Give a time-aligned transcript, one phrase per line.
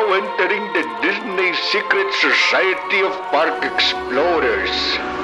[0.00, 5.19] now entering the Disney Secret Society of Park Explorers.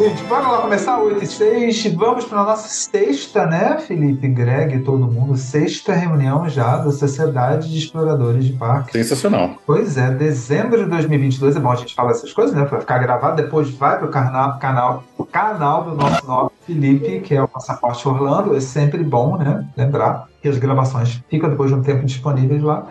[0.00, 1.94] Gente, bora lá começar 8 e 6.
[1.94, 7.70] Vamos para a nossa sexta, né, Felipe, Greg, todo mundo, sexta reunião já da Sociedade
[7.70, 8.92] de Exploradores de Parques.
[8.92, 9.56] Sensacional.
[9.66, 11.54] Pois é, dezembro de 2022.
[11.54, 13.42] É bom a gente falar essas coisas, né, para ficar gravado.
[13.42, 18.08] Depois vai para o canal, canal, canal do nosso nobre Felipe, que é o Passaporte
[18.08, 18.56] Orlando.
[18.56, 22.86] É sempre bom, né, lembrar que as gravações ficam depois de um tempo disponíveis lá.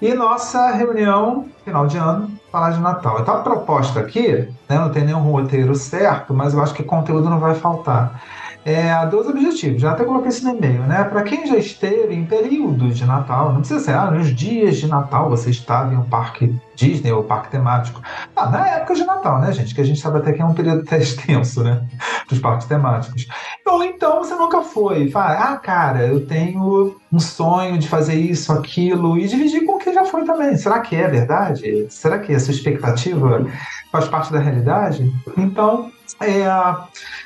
[0.00, 3.20] E nossa reunião final de ano, falar de Natal.
[3.20, 7.28] Então a proposta aqui, né, não tem nenhum roteiro certo, mas eu acho que conteúdo
[7.28, 8.22] não vai faltar.
[8.68, 11.02] É, dois objetivos, já até coloquei isso no e-mail, né?
[11.02, 14.86] Para quem já esteve em períodos de Natal, não precisa ser, ah, nos dias de
[14.86, 18.02] Natal você estava em um parque Disney ou parque temático.
[18.36, 19.74] Ah, na época de Natal, né, gente?
[19.74, 21.82] Que a gente sabe até que é um período até extenso, né?
[22.28, 23.26] Dos parques temáticos.
[23.66, 25.10] Ou então você nunca foi.
[25.10, 29.94] Fala, ah, cara, eu tenho um sonho de fazer isso, aquilo, e dividir com quem
[29.94, 30.54] já foi também.
[30.58, 31.86] Será que é verdade?
[31.88, 33.46] Será que essa expectativa
[33.90, 35.10] faz parte da realidade?
[35.38, 36.46] Então, é,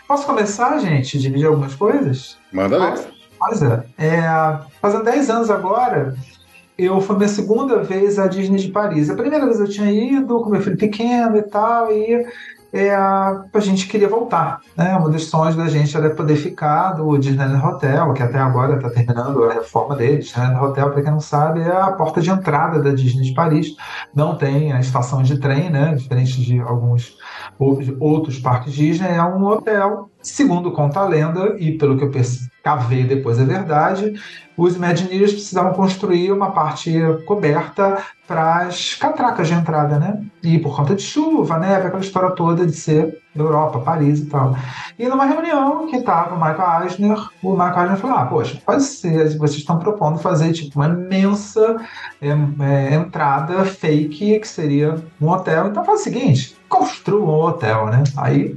[0.06, 2.38] posso começar, gente, dividir algumas coisas?
[2.52, 3.08] Manda ver.
[3.38, 3.84] Pois é.
[3.98, 4.58] é.
[4.80, 6.16] Fazendo 10 anos agora,
[6.78, 9.10] eu foi minha segunda vez à Disney de Paris.
[9.10, 12.26] A primeira vez eu tinha ido com meu filho pequeno e tal, e
[12.72, 14.60] é, a gente queria voltar.
[14.76, 14.96] Né?
[14.96, 18.88] Um dos sonhos da gente era poder ficar do Disneyland Hotel, que até agora está
[18.88, 20.18] terminando a reforma dele.
[20.18, 23.76] Disneyland Hotel, para quem não sabe, é a porta de entrada da Disney de Paris.
[24.14, 25.94] Não tem a estação de trem, né?
[25.94, 27.16] diferente de alguns
[28.00, 29.08] outros parques Disney.
[29.08, 32.10] É um hotel, segundo conta a lenda, e pelo que eu
[32.62, 34.14] cavei depois é verdade,
[34.56, 36.92] os Imagineers precisavam construir uma parte
[37.26, 40.22] coberta para as catracas de entrada, né?
[40.42, 41.76] E por conta de chuva, né?
[41.76, 44.56] Aquela história toda de ser Europa, Paris e tal.
[44.98, 48.82] E numa reunião que estava o Michael Eisner, o Michael Eisner falou: Ah, poxa, pode
[48.84, 51.76] ser, vocês estão propondo fazer tipo uma imensa
[52.20, 55.68] é, é, entrada fake, que seria um hotel.
[55.68, 58.04] Então faz o seguinte: construa um hotel, né?
[58.16, 58.56] Aí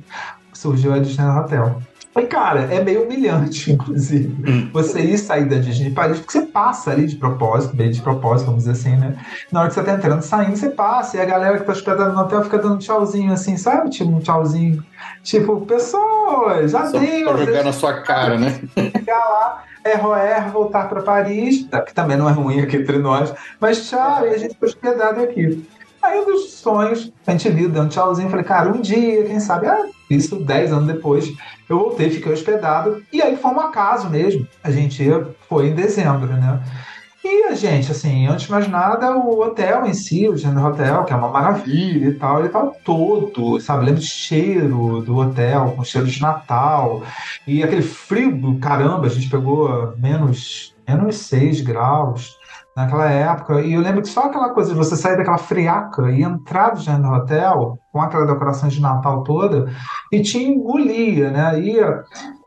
[0.66, 1.80] surgiu a Disney Hotel.
[2.18, 4.70] E, cara, é meio humilhante, inclusive, hum.
[4.72, 8.48] você ir sair da Disney Paris, porque você passa ali de propósito, bem de propósito,
[8.48, 9.18] vamos dizer assim, né?
[9.52, 12.14] Na hora que você tá entrando, saindo, você passa, e a galera que tá hospedada
[12.14, 13.90] no hotel fica dando tchauzinho assim, sabe?
[13.90, 14.82] Tipo, um tchauzinho.
[15.24, 17.24] Tipo, pessoas, adeus.
[17.24, 18.62] Pra jogar na sua cara, né?
[18.96, 23.34] Chegar lá, erro, erro, voltar para Paris, que também não é ruim aqui entre nós,
[23.60, 25.68] mas tchau, e a gente foi hospedado aqui.
[26.06, 29.66] Aí dos sonhos, a gente viu, deu um tchauzinho, falei, cara, um dia, quem sabe,
[29.66, 31.34] ah, isso dez anos depois,
[31.68, 34.48] eu voltei, fiquei hospedado, e aí foi um acaso mesmo.
[34.64, 35.04] A gente
[35.50, 36.62] foi em dezembro, né?
[37.24, 41.04] E a gente, assim, antes de mais nada, o hotel em si, o General Hotel,
[41.06, 43.86] que é uma maravilha e tal, ele tava todo, sabe?
[43.86, 47.02] Lembra o cheiro do hotel, com cheiro de Natal.
[47.48, 52.38] E aquele frio do caramba, a gente pegou menos, menos 6 graus
[52.76, 53.62] naquela época.
[53.62, 57.08] E eu lembro que só aquela coisa de você sair daquela friaca e entrar do
[57.14, 59.72] hotel, com aquela decoração de Natal toda,
[60.12, 61.60] e te engolia, né?
[61.60, 61.80] E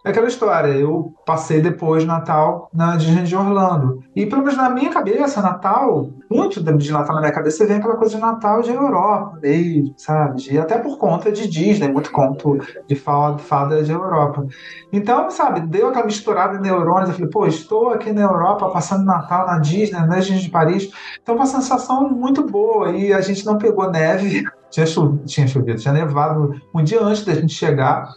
[0.09, 4.03] é aquela história, eu passei depois Natal na Disney de Orlando.
[4.17, 7.97] E pelo menos na minha cabeça, Natal, muito de Natal na minha cabeça, vem aquela
[7.97, 10.51] coisa de Natal de Europa mesmo, sabe?
[10.51, 14.47] E até por conta de Disney, muito conto de fada de Europa.
[14.93, 17.11] Então, sabe, deu aquela misturada em neurônios.
[17.11, 20.91] Eu falei, pô, estou aqui na Europa passando Natal na Disney, na Disney de Paris.
[21.23, 22.93] Então, uma sensação muito boa.
[22.93, 27.25] E a gente não pegou neve, tinha chovido, tinha, chovido, tinha nevado um dia antes
[27.25, 28.09] da gente chegar.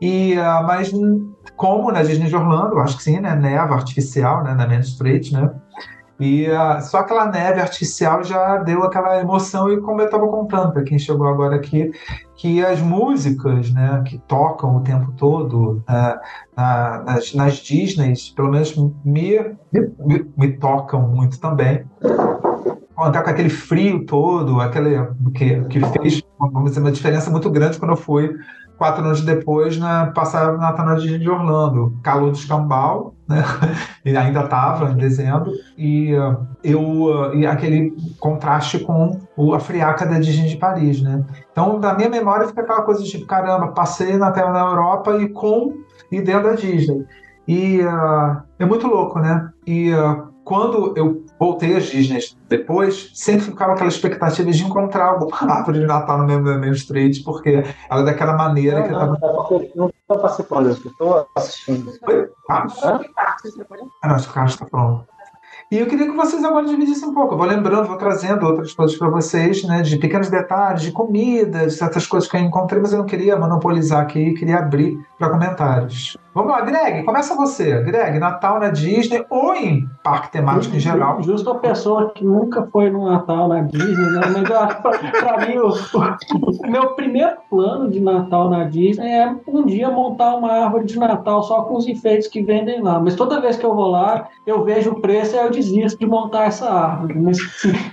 [0.00, 0.92] E, uh, mas
[1.56, 3.34] como na Disney de Orlando, acho que sim, né?
[3.34, 4.54] Neva artificial, né?
[4.54, 5.50] Na Main Street, né?
[6.20, 10.72] E uh, só aquela neve artificial já deu aquela emoção, e como eu estava contando
[10.72, 11.92] para quem chegou agora aqui,
[12.34, 16.18] que as músicas né, que tocam o tempo todo uh,
[16.56, 18.74] na, nas, nas Disneys, pelo menos
[19.04, 21.84] me, me, me tocam muito também
[22.98, 27.78] contar com aquele frio todo, aquele que, que fez vamos dizer, uma diferença muito grande
[27.78, 28.34] quando eu fui
[28.76, 33.42] quatro anos depois, né, passar na Natal de Orlando, calor do escambau, né,
[34.04, 39.18] e ainda estava em dezembro, e uh, eu uh, e aquele contraste com
[39.52, 41.24] a friaca da Disney de Paris, né.
[41.50, 45.16] Então, da minha memória fica aquela coisa de tipo, caramba, passei na tela na Europa
[45.20, 45.74] e com
[46.10, 47.04] e dentro da Disney.
[47.48, 49.48] E uh, é muito louco, né?
[49.66, 49.90] E
[50.44, 55.86] quando eu voltei às Disney depois, sempre ficava aquela expectativa de encontrar alguma árvore de
[55.86, 59.18] Natal no meu, meu street, porque ela é daquela maneira não, que eu tava...
[59.74, 61.92] Não estou participando, eu estou assistindo.
[62.08, 62.30] Oi?
[62.46, 62.82] Carlos?
[62.82, 63.00] Ah,
[64.04, 65.06] não, acho que o Carlos está pronto.
[65.70, 67.34] E eu queria que vocês agora dividissem um pouco.
[67.34, 69.82] Eu vou lembrando, vou trazendo outras coisas para vocês, né?
[69.82, 73.36] De pequenos detalhes, de comida, de certas coisas que eu encontrei, mas eu não queria
[73.36, 76.16] monopolizar aqui, queria abrir para comentários.
[76.38, 77.82] Vamos lá, Greg, começa você.
[77.82, 81.20] Greg, Natal na Disney ou em parque temático em geral?
[81.20, 84.20] Justo a pessoa que nunca foi no Natal na Disney, né?
[84.32, 84.48] Mas
[85.20, 90.36] para mim, o, o, meu primeiro plano de Natal na Disney é um dia montar
[90.36, 93.00] uma árvore de Natal só com os enfeites que vendem lá.
[93.00, 96.06] Mas toda vez que eu vou lá, eu vejo o preço e eu desisto de
[96.06, 97.18] montar essa árvore.
[97.18, 97.38] Mas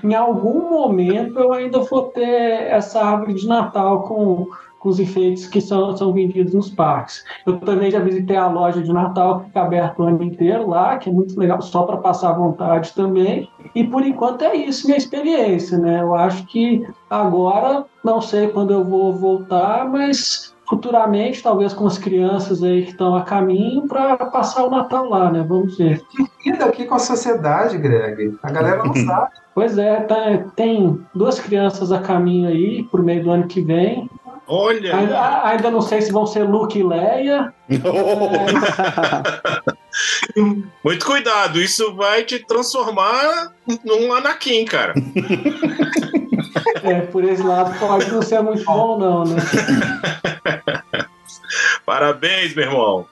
[0.03, 4.47] em algum momento eu ainda vou ter essa árvore de Natal com
[4.85, 7.25] com os enfeites que são, são vendidos nos parques.
[7.43, 10.97] Eu também já visitei a loja de Natal, que fica aberta o ano inteiro lá,
[10.97, 13.49] que é muito legal, só para passar vontade também.
[13.73, 16.01] E por enquanto é isso minha experiência, né?
[16.01, 21.97] Eu acho que agora, não sei quando eu vou voltar, mas futuramente, talvez com as
[21.97, 25.45] crianças aí que estão a caminho, para passar o Natal lá, né?
[25.47, 26.01] Vamos ver.
[26.45, 28.37] Lida aqui com a sociedade, Greg.
[28.41, 29.31] A galera não sabe.
[29.53, 34.09] Pois é, tá, tem duas crianças a caminho aí, por meio do ano que vem.
[34.47, 34.95] Olha!
[34.95, 37.53] Ainda, ainda, não sei se vão ser Luke e Leia.
[40.83, 43.51] Muito cuidado, isso vai te transformar
[43.83, 44.93] num Anakin, cara.
[46.83, 49.37] É, por esse lado pode não ser muito bom, não, né?
[51.85, 53.05] Parabéns, meu irmão.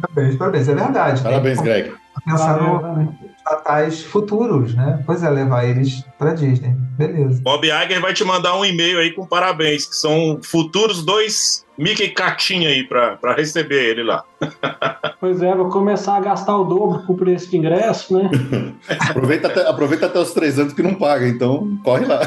[0.00, 1.22] Parabéns, parabéns, é verdade.
[1.22, 1.92] Parabéns, Greg.
[2.24, 3.12] Pensar no,
[3.44, 5.02] natais futuros, né?
[5.04, 6.74] Pois é, levar eles para Disney.
[6.96, 7.40] Beleza.
[7.42, 12.10] Bob Iger vai te mandar um e-mail aí com parabéns, que são futuros dois Mickey
[12.10, 14.24] Catinha aí para receber ele lá.
[15.22, 18.28] Pois é, vou começar a gastar o dobro por preço de ingresso, né?
[19.08, 22.22] aproveita, até, aproveita até os três anos que não paga, então corre lá.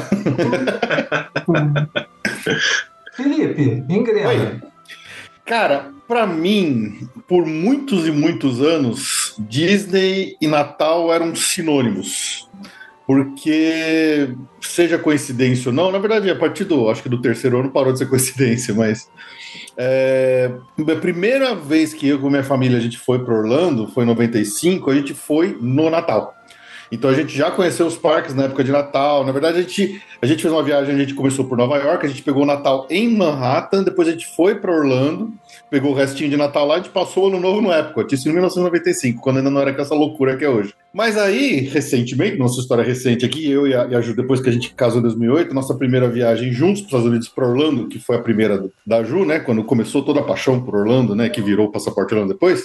[3.12, 4.62] Felipe, ingresso.
[5.44, 12.48] Cara, para mim, por muitos e muitos anos, Disney e Natal eram sinônimos.
[13.06, 17.70] Porque, seja coincidência ou não, na verdade, a partir do, acho que do terceiro ano
[17.70, 19.08] parou de ser coincidência, mas
[19.76, 24.02] é, a primeira vez que eu com minha família a gente foi para Orlando, foi
[24.02, 26.34] em 95, a gente foi no Natal.
[26.90, 29.24] Então a gente já conheceu os parques na época de Natal.
[29.24, 32.06] Na verdade, a gente, a gente fez uma viagem, a gente começou por Nova York,
[32.06, 35.32] a gente pegou o Natal em Manhattan, depois a gente foi para Orlando,
[35.70, 38.14] pegou o restinho de Natal lá e a gente passou o ano novo no Epcot,
[38.14, 40.74] isso em 1995, quando ainda não era essa loucura que é hoje.
[40.92, 44.48] Mas aí, recentemente, nossa história recente aqui, eu e a, e a Ju, depois que
[44.48, 47.88] a gente casou em 2008, nossa primeira viagem juntos para os Estados Unidos para Orlando,
[47.88, 51.28] que foi a primeira da Ju, né, quando começou toda a paixão por Orlando, né,
[51.28, 52.64] que virou o passaporte Orlando depois,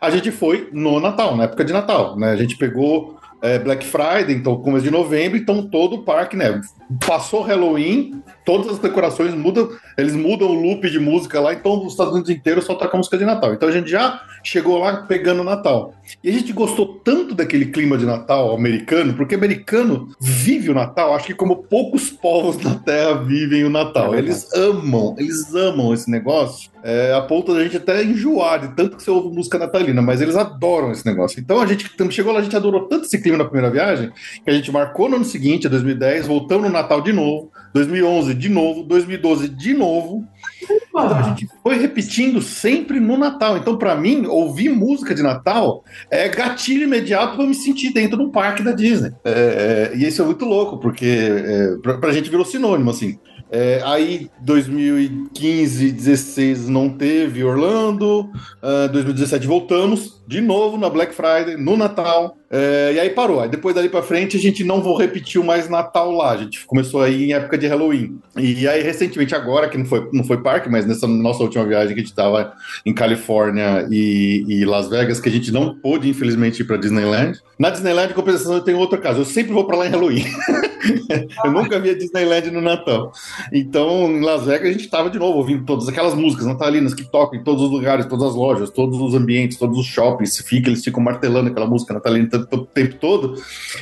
[0.00, 3.84] a gente foi no Natal, na época de Natal, né, a gente pegou é, Black
[3.84, 6.60] Friday, então começo de novembro, então todo o parque, né?
[7.06, 11.92] Passou Halloween, todas as decorações mudam, eles mudam o loop de música lá, então os
[11.92, 13.52] Estados Unidos inteiros só tocam música de Natal.
[13.52, 15.92] Então a gente já chegou lá pegando Natal.
[16.24, 21.14] E a gente gostou tanto daquele clima de Natal americano, porque americano vive o Natal,
[21.14, 24.14] acho que como poucos povos na Terra vivem o Natal.
[24.14, 28.74] É eles amam, eles amam esse negócio, é, a ponto da gente até enjoar de
[28.74, 31.40] tanto que você ouve música natalina, mas eles adoram esse negócio.
[31.40, 34.10] Então a gente chegou lá, a gente adorou tanto esse clima na primeira viagem,
[34.44, 38.48] que a gente marcou no ano seguinte, 2010, voltamos no Natal de novo, 2011 de
[38.48, 40.24] novo, 2012 de novo.
[40.62, 43.56] Então a gente foi repetindo sempre no Natal.
[43.56, 48.24] Então, para mim, ouvir música de Natal é gatilho imediato para me sentir dentro de
[48.24, 49.12] um parque da Disney.
[49.24, 53.18] É, é, e isso é muito louco, porque é, pra, pra gente virou sinônimo, assim.
[53.50, 58.30] É, aí 2015, 16 não teve Orlando,
[58.62, 62.36] uh, 2017 voltamos de novo na Black Friday, no Natal.
[62.50, 63.40] É, e aí parou.
[63.40, 66.30] Aí depois dali pra frente a gente não vou repetir mais Natal lá.
[66.30, 68.18] A gente começou aí em época de Halloween.
[68.36, 71.94] E aí, recentemente, agora, que não foi, não foi parque, mas nessa nossa última viagem
[71.94, 72.52] que a gente tava
[72.86, 77.38] em Califórnia e, e Las Vegas, que a gente não pôde, infelizmente, ir pra Disneyland.
[77.58, 79.18] Na Disneyland, em compensação, eu tenho outra casa.
[79.18, 80.24] Eu sempre vou pra lá em Halloween.
[81.44, 83.12] eu nunca vi a Disneyland no Natal.
[83.52, 87.04] Então, em Las Vegas, a gente tava de novo ouvindo todas aquelas músicas natalinas que
[87.10, 90.38] tocam em todos os lugares, todas as lojas, todos os ambientes, todos os shoppings.
[90.38, 93.34] Fica, eles ficam martelando aquela música natalina o tempo todo.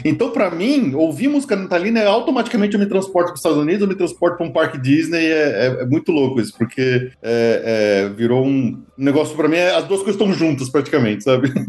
[0.04, 3.82] Então, para mim, ouvir música natalina é automaticamente eu me transporto para os Estados Unidos,
[3.82, 5.26] eu me transporto para um parque Disney.
[5.26, 9.56] É, é, é, muito louco isso, porque é, é virou um negócio para mim.
[9.56, 11.52] É, as duas coisas estão juntas praticamente, sabe?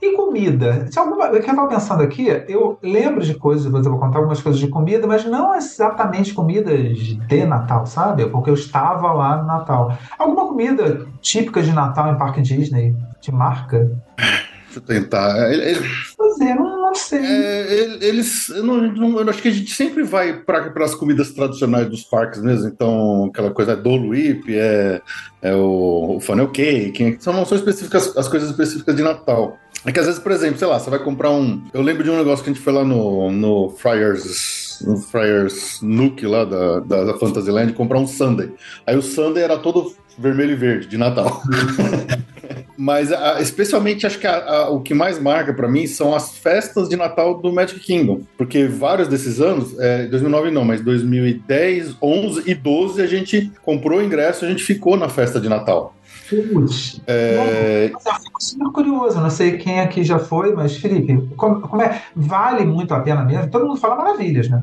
[0.00, 0.86] E comida?
[0.90, 4.60] Se alguma, eu estava pensando aqui, eu lembro de coisas, eu vou contar algumas coisas
[4.60, 8.26] de comida, mas não exatamente comidas de Natal, sabe?
[8.26, 9.96] Porque eu estava lá no Natal.
[10.18, 12.94] Alguma comida típica de Natal em parque Disney?
[13.20, 13.90] De marca?
[14.78, 15.52] Deixa eu tentar.
[15.52, 15.78] Ele,
[16.16, 17.18] pois é, não, não sei.
[17.18, 18.48] É, eles.
[18.48, 22.04] Eu, não, não, eu acho que a gente sempre vai para as comidas tradicionais dos
[22.04, 22.68] parques mesmo.
[22.68, 25.00] Então, aquela coisa é Dole Whip, é,
[25.42, 27.16] é o, o funnel cake.
[27.20, 29.58] São, não são específicas as coisas específicas de Natal.
[29.84, 31.62] É que às vezes, por exemplo, sei lá, você vai comprar um.
[31.72, 34.78] Eu lembro de um negócio que a gente foi lá no, no Friars.
[34.84, 38.52] No Friars Nuke lá da, da, da Fantasyland comprar um Sunday.
[38.86, 41.42] Aí o Sunday era todo vermelho e verde de Natal.
[42.76, 46.36] Mas a, especialmente acho que a, a, o que mais marca para mim são as
[46.38, 51.96] festas de Natal do Magic Kingdom, porque vários desses anos, é, 2009 não, mas 2010,
[52.00, 55.94] 11 e 12 a gente comprou o ingresso, a gente ficou na festa de Natal.
[56.28, 57.00] Putz.
[57.06, 57.90] É...
[57.92, 61.82] Mas eu fico super curioso, não sei quem aqui já foi, mas Felipe, como, como
[61.82, 62.02] é?
[62.14, 63.50] Vale muito a pena mesmo?
[63.50, 64.62] Todo mundo fala maravilhas, né?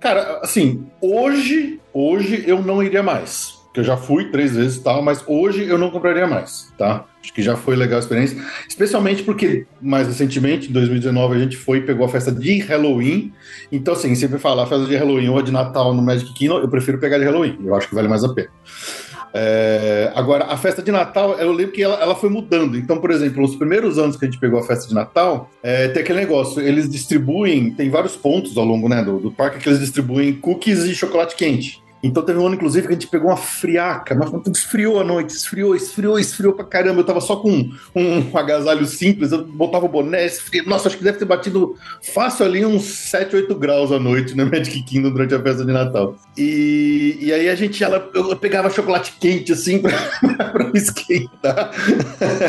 [0.00, 4.82] Cara, assim, hoje, hoje eu não iria mais que eu já fui três vezes e
[4.82, 7.04] tal, mas hoje eu não compraria mais, tá?
[7.22, 11.58] Acho que já foi legal a experiência, especialmente porque mais recentemente, em 2019, a gente
[11.58, 13.34] foi e pegou a festa de Halloween.
[13.70, 16.98] Então, assim, sempre falar festa de Halloween ou de Natal no Magic Kingdom, eu prefiro
[16.98, 18.48] pegar de Halloween, eu acho que vale mais a pena.
[19.34, 22.78] É, agora, a festa de Natal, eu lembro que ela, ela, foi mudando.
[22.78, 25.88] Então, por exemplo, nos primeiros anos que a gente pegou a festa de Natal, é,
[25.88, 29.68] tem aquele negócio, eles distribuem, tem vários pontos ao longo né, do, do parque que
[29.68, 31.84] eles distribuem cookies e chocolate quente.
[32.06, 35.30] Então teve um ano, inclusive, que a gente pegou uma friaca, mas esfriou a noite,
[35.30, 37.00] esfriou, esfriou, esfriou pra caramba.
[37.00, 40.66] Eu tava só com um, um agasalho simples, eu botava o boné, esfriou.
[40.66, 41.74] Nossa, acho que deve ter batido
[42.14, 45.72] fácil ali uns 7, 8 graus à noite no Magic Kingdom durante a festa de
[45.72, 46.16] Natal.
[46.36, 49.92] E, e aí a gente, ela, eu pegava chocolate quente, assim, pra,
[50.50, 51.70] pra esquentar.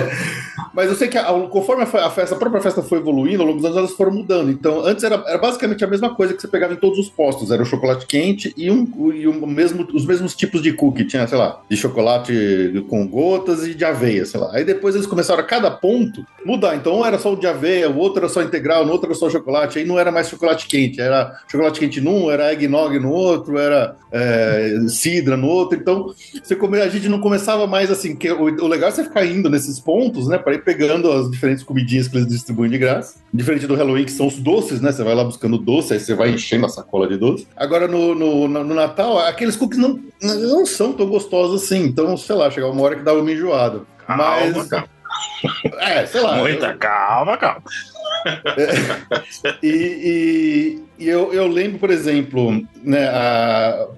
[0.73, 3.59] mas eu sei que a, conforme a, festa, a própria festa foi evoluindo, ao longo
[3.59, 4.51] dos anos elas foram mudando.
[4.51, 7.51] Então, antes era, era basicamente a mesma coisa que você pegava em todos os postos.
[7.51, 11.05] Era o chocolate quente e um, e mesmo, os mesmos tipos de cookie.
[11.05, 14.51] Tinha, sei lá, de chocolate com gotas e de aveia, sei lá.
[14.53, 16.75] Aí depois eles começaram a cada ponto mudar.
[16.75, 19.15] Então um era só o de aveia, o outro era só integral, no outro era
[19.15, 19.79] só chocolate.
[19.79, 23.95] Aí não era mais chocolate quente, era chocolate quente num, era eggnog no outro, era
[24.11, 25.77] é, cidra no outro.
[25.77, 28.15] Então você come, a gente não começava mais assim.
[28.15, 31.29] Que o, o legal é você ficar indo nesses pontos, né, para ir pegando as
[31.29, 33.19] diferentes comidinhas que eles distribuem de graça.
[33.33, 34.91] Diferente do Halloween, que são os doces, né?
[34.91, 37.47] Você vai lá buscando doce, aí você vai enchendo a sacola de doce.
[37.55, 41.84] Agora no, no, no Natal, aqueles cookies não, não são tão gostosos assim.
[41.84, 43.81] Então, sei lá, chegar uma hora que dava uma enjoada.
[44.05, 44.67] Calma, Mas.
[44.67, 44.89] Calma.
[45.79, 46.38] É, sei lá.
[46.38, 47.63] Muita calma, calma.
[48.25, 52.51] É, e, e, eu, eu lembro, por exemplo,
[52.83, 53.07] né,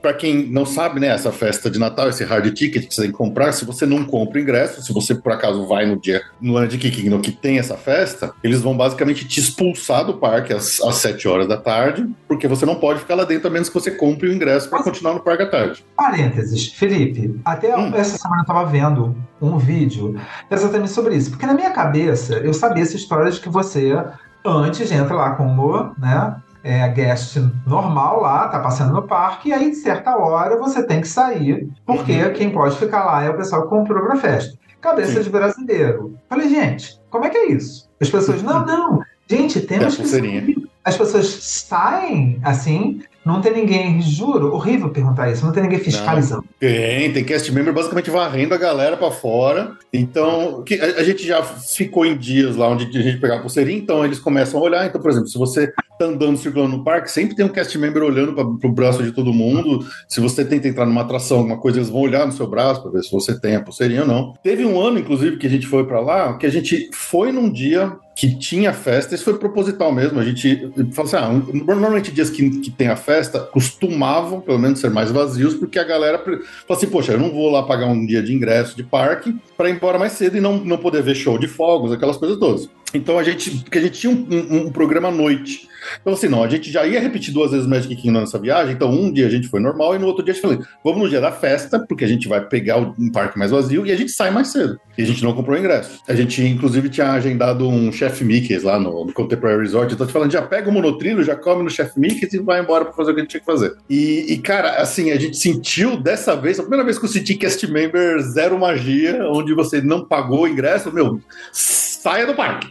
[0.01, 3.11] para quem não sabe, né, essa festa de Natal, esse hard ticket que você tem
[3.11, 6.57] que comprar, se você não compra ingresso, se você por acaso vai no dia no
[6.57, 10.81] ano de Kikino que tem essa festa, eles vão basicamente te expulsar do parque às,
[10.81, 13.75] às 7 horas da tarde, porque você não pode ficar lá dentro a menos que
[13.75, 15.85] você compre o ingresso para continuar no parque à tarde.
[15.95, 17.91] Parênteses, Felipe, até hum.
[17.95, 20.19] essa semana eu estava vendo um vídeo
[20.51, 23.95] exatamente sobre isso, porque na minha cabeça eu sabia essa história de que você
[24.45, 29.69] antes entra lá como, né, é, guest normal lá, tá passando no parque, e aí,
[29.69, 32.33] de certa hora, você tem que sair, porque uhum.
[32.33, 34.57] quem pode ficar lá é o pessoal que comprou pra festa.
[34.81, 35.23] Cabeça Sim.
[35.23, 36.15] de brasileiro.
[36.29, 37.89] Falei, gente, como é que é isso?
[37.99, 40.69] As pessoas, não, não, gente, temos é que.
[40.83, 46.43] As pessoas saem assim, não tem ninguém, juro, horrível perguntar isso, não tem ninguém fiscalizando.
[46.43, 49.77] Não, tem, tem cast member basicamente varrendo a galera para fora.
[49.93, 53.77] Então, que, a, a, gente já ficou em dias lá onde a gente pegava pulseirinha,
[53.77, 54.85] então eles começam a olhar.
[54.85, 58.01] Então, por exemplo, se você tá andando, circulando no parque, sempre tem um cast member
[58.03, 59.85] olhando para o braço de todo mundo.
[60.07, 62.91] Se você tenta entrar numa atração, alguma coisa, eles vão olhar no seu braço para
[62.91, 64.33] ver se você tem a pulseirinha ou não.
[64.41, 67.51] Teve um ano, inclusive, que a gente foi para lá, que a gente foi num
[67.51, 70.19] dia que tinha festa, isso foi proposital mesmo.
[70.19, 74.79] A gente fala assim: ah, normalmente dias que, que tem a festa costumavam, pelo menos,
[74.79, 76.37] ser mais vazios, porque a galera fala
[76.77, 79.75] assim: poxa, eu não vou lá pagar um dia de ingresso de parque para ir
[79.75, 82.69] embora mais cedo e não, não poder ver show de fogos, aquelas coisas todas.
[82.93, 85.68] Então a gente, porque a gente tinha um, um, um programa à noite.
[86.01, 88.89] Então, assim, não, a gente já ia repetir duas vezes Magic Kingdom nessa viagem, então
[88.89, 91.09] um dia a gente foi normal e no outro dia a gente falou, vamos no
[91.09, 94.11] dia da festa, porque a gente vai pegar um parque mais vazio e a gente
[94.11, 94.79] sai mais cedo.
[94.97, 95.99] E a gente não comprou ingresso.
[96.07, 100.11] A gente, inclusive, tinha agendado um Chef Mickey's lá no, no Contemporary Resort, então te
[100.11, 103.11] falando, já pega o monotrilho, já come no Chef Mickey's e vai embora pra fazer
[103.11, 103.75] o que a gente tinha que fazer.
[103.89, 107.35] E, e, cara, assim, a gente sentiu dessa vez, a primeira vez que eu senti
[107.35, 111.21] cast member zero magia, onde você não pagou o ingresso, meu,
[111.53, 112.67] saia do parque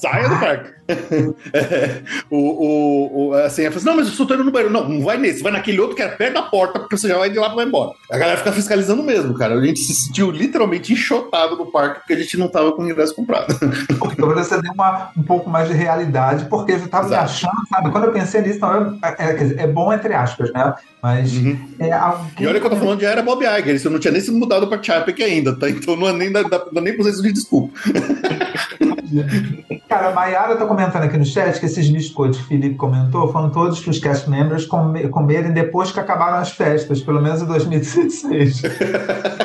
[0.00, 0.76] saia do parque.
[1.52, 4.52] é, o, o, o, assim, ela fala assim, não, mas eu só tô indo no
[4.52, 4.72] banheiro.
[4.72, 7.18] Não, não vai nesse, vai naquele outro que é perto da porta, porque você já
[7.18, 7.92] vai de lá e vai embora.
[8.10, 9.54] A galera fica fiscalizando mesmo, cara.
[9.54, 12.90] A gente se sentiu literalmente enxotado no parque porque a gente não tava com o
[12.90, 13.54] ingresso comprado.
[14.16, 17.22] Então você deu uma, um pouco mais de realidade, porque eu tava Exato.
[17.22, 17.90] me achando, sabe?
[17.90, 20.74] Quando eu pensei nisso, não, é, é, é bom entre aspas, né?
[21.02, 21.58] Mas uhum.
[21.78, 22.30] é alguém...
[22.40, 24.38] E olha que eu tô falando de era Bob Iger, isso não tinha nem sido
[24.38, 25.68] mudado pra Chapek ainda, tá?
[25.68, 27.78] Então não é nem, dá, dá, dá nem processo de desculpa.
[29.88, 33.30] Cara, a Mayara tá comentando aqui no chat que esses biscoitos que o Felipe comentou
[33.32, 37.46] foram todos que os cast members comerem depois que acabaram as festas, pelo menos em
[37.46, 38.62] 2016.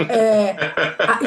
[0.10, 0.56] É,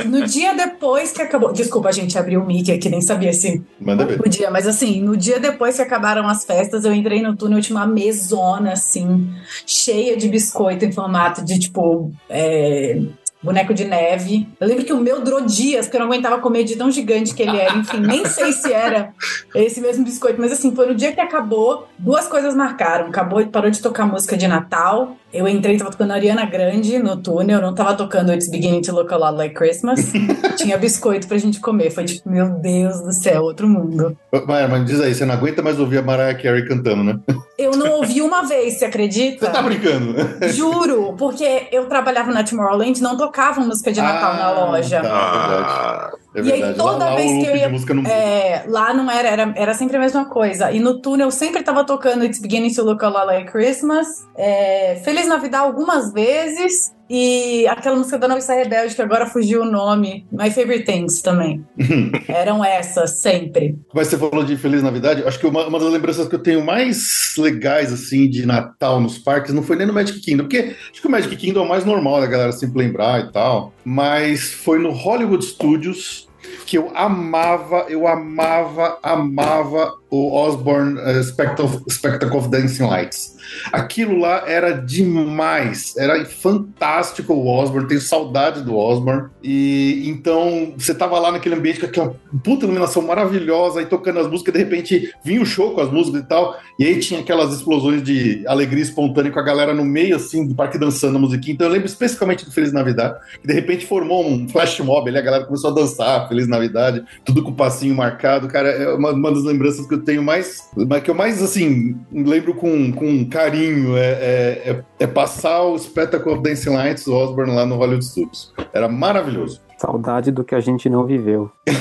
[0.04, 1.52] no dia depois que acabou.
[1.52, 4.18] Desculpa, a gente abriu o mic aqui, nem sabia se Manda ver.
[4.18, 7.78] podia, mas assim, no dia depois que acabaram as festas, eu entrei no túnel, tinha
[7.78, 9.30] uma mesona, assim,
[9.66, 12.12] cheia de biscoito em formato de tipo.
[12.28, 13.00] é,
[13.44, 14.48] Boneco de neve.
[14.58, 17.34] Eu lembro que o meu durou dias, porque eu não aguentava comer de tão gigante
[17.34, 17.76] que ele era.
[17.76, 19.12] Enfim, nem sei se era
[19.54, 23.08] esse mesmo biscoito, mas assim, foi no dia que acabou, duas coisas marcaram.
[23.08, 25.16] Acabou, parou de tocar música de Natal.
[25.34, 29.12] Eu entrei, tava tocando Ariana Grande no túnel, não tava tocando It's Beginning to Look
[29.12, 30.12] a Lot Like Christmas.
[30.56, 31.90] Tinha biscoito pra gente comer.
[31.90, 34.16] Foi tipo, meu Deus do céu, outro mundo.
[34.46, 37.18] Mas, mas diz aí, você não aguenta mais ouvir a Mariah Carey cantando, né?
[37.58, 39.46] Eu não ouvi uma vez, você acredita?
[39.46, 40.14] Você tá brincando?
[40.52, 45.00] Juro, porque eu trabalhava na Tomorrowland, não tocava música de Natal na Ah, loja.
[45.00, 45.08] tá.
[45.12, 49.28] Ah, É E aí, toda lá, vez que eu ia- não É, lá não era,
[49.28, 50.72] era, era sempre a mesma coisa.
[50.72, 54.08] E no túnel sempre tava tocando It's Beginning to Look a Lot Like Christmas.
[54.36, 56.92] é, Feliz Navidad algumas vezes.
[57.08, 60.26] E aquela música da Noviça Rebelde, que agora fugiu o nome.
[60.32, 61.64] My Favorite Things também.
[62.28, 63.76] Eram essas, sempre.
[63.94, 66.64] Mas você falou de Feliz Navidade, acho que uma, uma das lembranças que eu tenho
[66.64, 71.00] mais legais, assim, de Natal nos parques, não foi nem no Magic Kingdom, porque acho
[71.00, 74.52] que o Magic Kingdom é o mais normal da galera sempre lembrar e tal, mas
[74.52, 76.28] foi no Hollywood Studios
[76.66, 83.34] que eu amava, eu amava, amava o Osborne eh, Spectacle, Spectacle of Dancing Lights.
[83.72, 89.28] Aquilo lá era demais, era fantástico o Osborne, tenho saudade do Osborne.
[89.42, 94.28] E então você tava lá naquele ambiente com aquela puta iluminação maravilhosa, aí tocando as
[94.28, 97.52] músicas, de repente vinha o show com as músicas e tal, e aí tinha aquelas
[97.52, 101.54] explosões de alegria espontânea com a galera no meio assim do parque dançando a musiquinha.
[101.54, 105.18] Então eu lembro especificamente do Feliz Navidade, que de repente formou um flash mob ali,
[105.18, 108.48] a galera começou a dançar Feliz Navidade, tudo com o passinho marcado.
[108.48, 111.96] Cara, é uma, uma das lembranças que eu tenho mais, mas que eu mais assim
[112.12, 117.14] lembro com, com carinho é, é, é- é passar o Spectacle of Dancing Lights do
[117.14, 118.52] Osborne lá no Hollywood Studios.
[118.72, 119.60] Era maravilhoso.
[119.78, 121.50] Saudade do que a gente não viveu.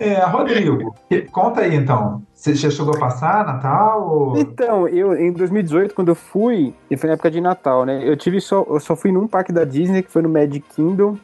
[0.00, 0.94] É, Rodrigo,
[1.30, 2.22] conta aí então.
[2.32, 4.08] Você já chegou a passar Natal?
[4.08, 4.38] Ou...
[4.38, 8.00] Então, eu em 2018, quando eu fui, e foi na época de Natal, né?
[8.02, 11.18] Eu tive só, eu só fui num parque da Disney, que foi no Magic Kingdom,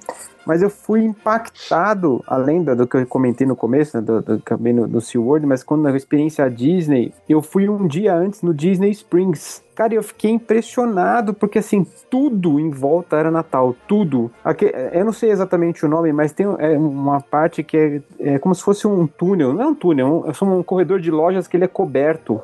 [0.47, 4.39] mas eu fui impactado, além do, do que eu comentei no começo, né, do, do,
[4.39, 8.55] também no, no SeaWorld, mas quando na experiência Disney, eu fui um dia antes no
[8.55, 9.65] Disney Springs.
[9.75, 14.31] Cara, eu fiquei impressionado, porque assim, tudo em volta era Natal, tudo.
[14.43, 18.39] Aqui, eu não sei exatamente o nome, mas tem é, uma parte que é, é
[18.39, 21.11] como se fosse um túnel, não é um túnel, é um, é um corredor de
[21.11, 22.41] lojas que ele é coberto.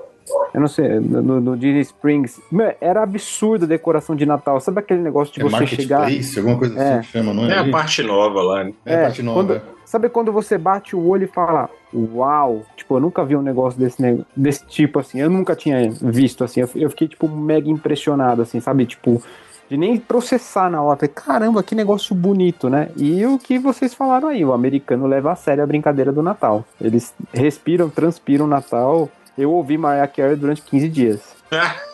[0.54, 2.40] Eu não sei, no, no Disney Springs.
[2.50, 4.61] Meu, era absurdo a decoração de Natal.
[4.61, 6.00] Sabe aquele negócio de É você chegar.
[6.00, 6.98] Marketplace, alguma coisa assim É.
[7.00, 7.54] que chama, não é?
[7.54, 8.72] é a parte nova lá, né?
[8.85, 9.38] É, a parte nova.
[9.44, 13.42] quando- Sabe quando você bate o olho e fala, uau, tipo, eu nunca vi um
[13.42, 17.68] negócio desse, desse tipo assim, eu nunca tinha visto assim, eu, eu fiquei tipo mega
[17.68, 19.22] impressionado assim, sabe, tipo,
[19.68, 22.88] de nem processar na hora, caramba, que negócio bonito, né?
[22.96, 26.64] E o que vocês falaram aí, o americano leva a sério a brincadeira do Natal.
[26.80, 29.11] Eles respiram, transpiram o Natal.
[29.37, 31.21] Eu ouvi Mariah Carey durante 15 dias.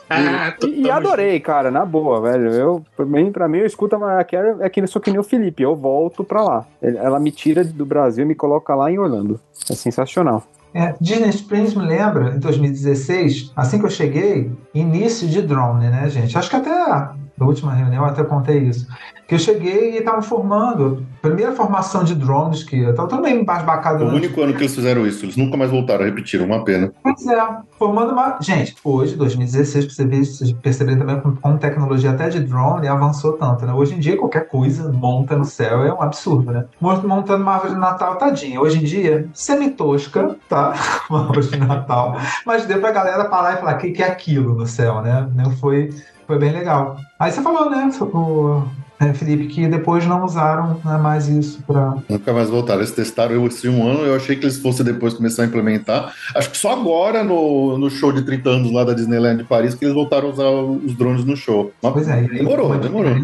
[0.65, 2.51] E, e adorei, cara, na boa, velho.
[2.55, 5.11] Eu, pra, mim, pra mim, eu escuto a Mariah Carey, é que eu sou que
[5.11, 6.67] nem o Felipe, eu volto pra lá.
[6.81, 9.39] Ele- Ela me tira do Brasil e me coloca lá em Orlando.
[9.71, 10.45] É sensacional.
[10.73, 16.09] É, Disney Springs me lembra, em 2016, assim que eu cheguei, início de drone, né,
[16.09, 16.39] gente?
[16.39, 18.87] Acho que até na última reunião eu até contei isso.
[19.27, 24.03] Que eu cheguei e estavam formando, primeira formação de drones que eu estava também embasbacado.
[24.05, 24.15] O né?
[24.15, 25.23] único ano que eles fizeram isso.
[25.27, 26.91] Eles nunca mais voltaram, repetiram, uma pena.
[27.03, 27.39] Pois é,
[27.79, 28.39] formando uma.
[28.41, 33.35] Gente, hoje, 2016, pra você ver, vocês perceberem também como, tecnologia até de drone avançou
[33.35, 33.73] tanto, né?
[33.75, 36.65] Hoje em dia, qualquer coisa monta no céu é um absurdo, né?
[36.81, 38.59] Mon- Montando uma árvore de Natal, tadinha.
[38.59, 40.73] Hoje em dia, semi-tosca, tá?
[41.11, 42.17] Uma árvore de Natal.
[42.47, 45.29] Mas deu pra galera parar e falar: o que, que é aquilo no céu, né?
[45.35, 45.91] Não Foi,
[46.29, 46.99] foi bem legal.
[47.19, 48.63] Aí você falou, né, o,
[49.01, 51.95] é, Felipe, que depois não usaram né, mais isso pra.
[52.09, 52.81] Nunca mais voltaram.
[52.81, 56.13] Eles testaram eu esse um ano, eu achei que eles fossem depois começar a implementar.
[56.35, 59.75] Acho que só agora, no, no show de 30 anos lá da Disneyland de Paris,
[59.75, 61.73] que eles voltaram a usar os drones no show.
[61.83, 63.15] Mas Pois é, demorou, demorou.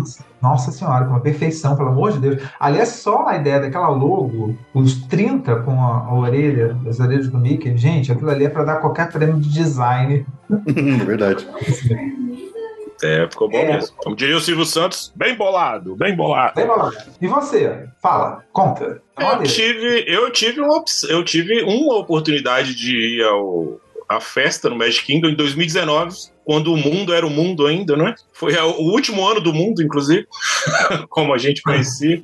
[0.40, 2.42] Nossa senhora, com uma perfeição, pelo amor de Deus.
[2.60, 7.38] Aliás, só a ideia daquela logo, os 30 com a, a orelha, as orelhas do
[7.38, 10.24] Mickey, gente, aquilo ali é pra dar qualquer prêmio de design.
[11.04, 11.48] Verdade.
[13.04, 13.74] É, ficou bom É.
[13.76, 13.94] mesmo.
[13.98, 16.54] Como diria o Silvio Santos, bem bolado, bem bolado.
[16.54, 16.96] Bem bolado.
[17.20, 17.86] E você?
[18.02, 19.02] Fala, conta.
[19.18, 24.76] Eu tive, eu tive uma, eu tive uma oportunidade de ir ao, a festa no
[24.76, 28.14] Magic Kingdom em 2019, quando o mundo era o mundo ainda, né?
[28.32, 30.26] Foi o último ano do mundo, inclusive,
[31.08, 32.22] como a gente conhecia.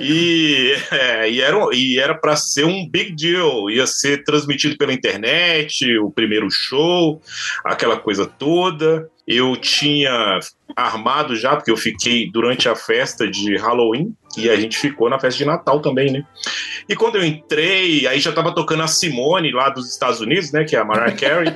[0.00, 4.92] E, é, e era e era para ser um big deal, ia ser transmitido pela
[4.92, 7.20] internet, o primeiro show,
[7.64, 9.08] aquela coisa toda.
[9.26, 10.40] Eu tinha
[10.74, 15.18] armado já, porque eu fiquei durante a festa de Halloween e a gente ficou na
[15.18, 16.24] festa de Natal também, né?
[16.88, 20.64] E quando eu entrei, aí já tava tocando a Simone lá dos Estados Unidos, né?
[20.64, 21.52] Que é a Mariah Carey.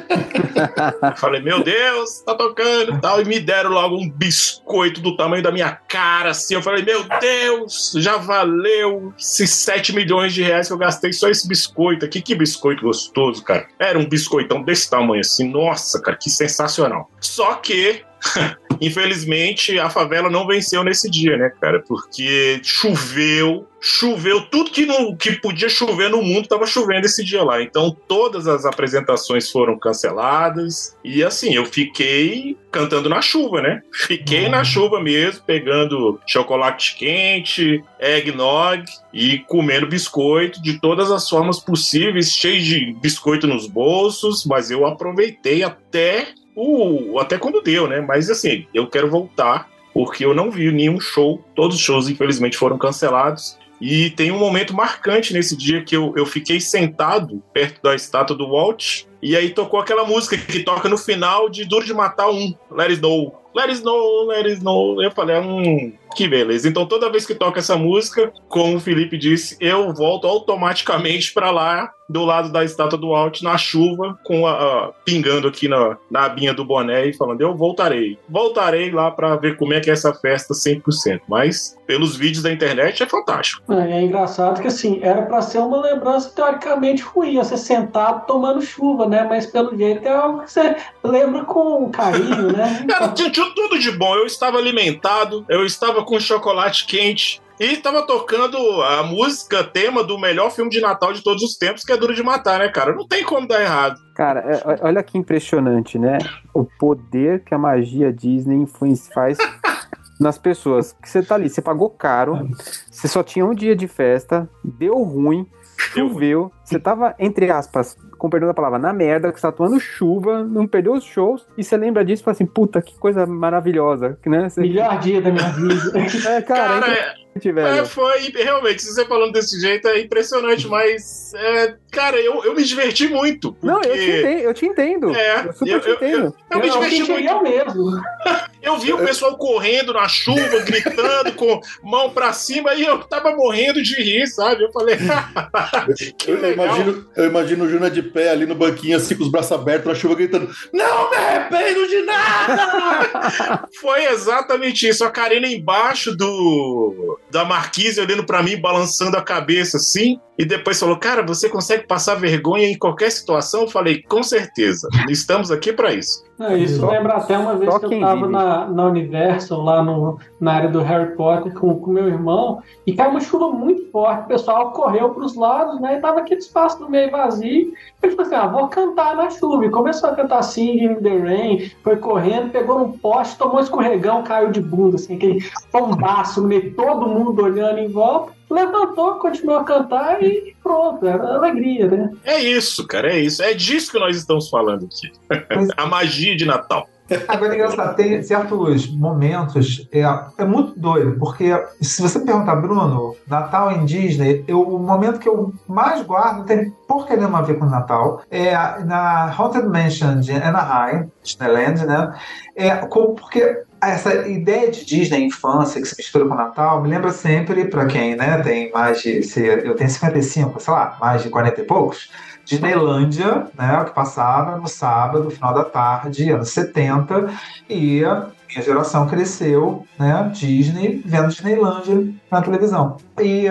[1.16, 3.20] Falei, meu Deus, tá tocando e tal.
[3.20, 6.54] E me deram logo um biscoito do tamanho da minha cara, assim.
[6.54, 11.28] Eu falei, meu Deus, já valeu esses 7 milhões de reais que eu gastei só
[11.28, 12.20] esse biscoito aqui.
[12.20, 13.66] Que biscoito gostoso, cara.
[13.78, 15.48] Era um biscoitão desse tamanho, assim.
[15.50, 17.10] Nossa, cara, que sensacional.
[17.20, 18.04] Só que.
[18.80, 21.82] Infelizmente, a favela não venceu nesse dia, né, cara?
[21.86, 27.42] Porque choveu, choveu, tudo que, não, que podia chover no mundo estava chovendo esse dia
[27.42, 27.62] lá.
[27.62, 30.96] Então, todas as apresentações foram canceladas.
[31.02, 33.82] E assim, eu fiquei cantando na chuva, né?
[33.92, 41.58] Fiquei na chuva mesmo, pegando chocolate quente, eggnog e comendo biscoito de todas as formas
[41.58, 48.00] possíveis, cheio de biscoito nos bolsos, mas eu aproveitei até o até quando deu, né?
[48.00, 52.56] Mas assim, eu quero voltar porque eu não vi nenhum show, todos os shows infelizmente
[52.56, 53.58] foram cancelados.
[53.80, 58.34] E tem um momento marcante nesse dia que eu, eu fiquei sentado perto da estátua
[58.34, 62.28] do Walt, e aí tocou aquela música que toca no final de Duro de Matar
[62.30, 63.42] um, Let It Snow.
[63.54, 65.02] Let It Snow, Let It Snow.
[65.02, 66.68] Eu falei, hum, que beleza.
[66.68, 71.50] Então toda vez que toca essa música, como o Felipe disse, eu volto automaticamente para
[71.50, 75.96] lá, do lado da estátua do Walt, na chuva, com a, a- pingando aqui na,
[76.10, 78.16] na abinha do boné e falando, eu voltarei.
[78.28, 81.22] Voltarei lá para ver como é que é essa festa 100%.
[81.28, 83.72] Mas, pelos vídeos da internet, é fantástico.
[83.72, 88.62] É, é engraçado que assim, era pra ser uma lembrança teoricamente ruim, você sentado tomando
[88.62, 89.26] chuva, né?
[89.28, 92.84] Mas pelo jeito é algo que você lembra com carinho, né?
[92.88, 94.14] Cara, tinha, tinha tudo de bom.
[94.14, 97.40] Eu estava alimentado, eu estava com chocolate quente.
[97.58, 101.84] E estava tocando a música tema do melhor filme de Natal de todos os tempos,
[101.84, 102.94] que é Duro de Matar, né, cara?
[102.94, 103.98] Não tem como dar errado.
[104.14, 106.18] Cara, é- olha que impressionante, né?
[106.52, 109.38] O poder que a magia Disney influencia, faz
[110.20, 110.94] nas pessoas.
[111.02, 112.46] Que você tá ali, você pagou caro,
[112.90, 115.46] você só tinha um dia de festa, deu ruim,
[115.78, 119.78] choveu, você tava, entre aspas, com perdão da palavra, na merda, que você tá tomando
[119.80, 123.26] chuva, não perdeu os shows, e você lembra disso e fala assim, puta, que coisa
[123.26, 124.48] maravilhosa, que, né?
[124.48, 125.98] Você, Melhor dia da minha vida.
[126.28, 130.66] é, cara, Cara, é é, é, foi realmente, se você falando desse jeito é impressionante,
[130.68, 133.52] mas, é, cara, eu, eu me diverti muito.
[133.52, 135.14] Porque, Não, eu te entendo, eu te entendo.
[135.14, 136.34] É, eu super eu- te eu- entendo.
[136.50, 137.44] Eu me Eu diverti sentiria muito.
[137.44, 138.00] mesmo.
[138.66, 143.30] Eu vi o pessoal correndo na chuva, gritando, com mão pra cima, e eu tava
[143.30, 144.64] morrendo de rir, sabe?
[144.64, 144.96] Eu falei,
[146.26, 149.52] Eu, imagino, eu imagino o Júnior de pé ali no banquinho, assim, com os braços
[149.52, 153.68] abertos na chuva, gritando: Não me arrependo de nada!
[153.80, 155.04] Foi exatamente isso.
[155.04, 160.80] A Karina embaixo do da marquise olhando pra mim, balançando a cabeça assim, e depois
[160.80, 164.88] falou: "Cara, você consegue passar vergonha em qualquer situação?" Eu falei: "Com certeza.
[165.08, 168.20] Estamos aqui pra isso." Não, isso Só- lembra até uma vez que eu quem tava
[168.20, 168.32] vive.
[168.32, 172.92] na, na Universal, lá no, na área do Harry Potter, com o meu irmão, e
[172.92, 174.24] caiu uma chuva muito forte.
[174.24, 175.96] O pessoal correu pros lados, né?
[175.96, 177.72] E tava aquele espaço no meio vazio.
[178.02, 179.64] Ele falou assim: ah, vou cantar na chuva.
[179.64, 183.60] E começou a cantar Singing in the Rain, foi correndo, pegou num poste, tomou um
[183.60, 185.38] escorregão, caiu de bunda, assim, aquele
[185.72, 188.35] tombaço no meio, todo mundo olhando em volta.
[188.56, 192.10] Levantou, continuou a cantar e pronto, era alegria, né?
[192.24, 193.42] É isso, cara, é isso.
[193.42, 195.12] É disso que nós estamos falando aqui.
[195.76, 196.88] A magia de Natal.
[197.28, 200.00] Agora, é engraçado, tem certos momentos, é,
[200.38, 205.20] é muito doido, porque se você me perguntar, Bruno, Natal em Disney, eu, o momento
[205.20, 208.52] que eu mais guardo, tem porca nenhuma a ver com Natal, é
[208.84, 212.12] na Haunted Mansion de Anaheim, Disneyland, né?
[212.56, 217.10] É, com- porque essa ideia de Disney infância que se mistura com Natal me lembra
[217.12, 219.22] sempre, para quem né, tem mais de.
[219.22, 222.10] se- eu tenho 55, sei lá, mais de 40 e poucos.
[222.46, 227.28] Disneylândia, né, o que passava no sábado, final da tarde, anos 70,
[227.68, 232.96] e a minha geração cresceu, né, Disney, vendo Disneylândia na televisão.
[233.20, 233.48] E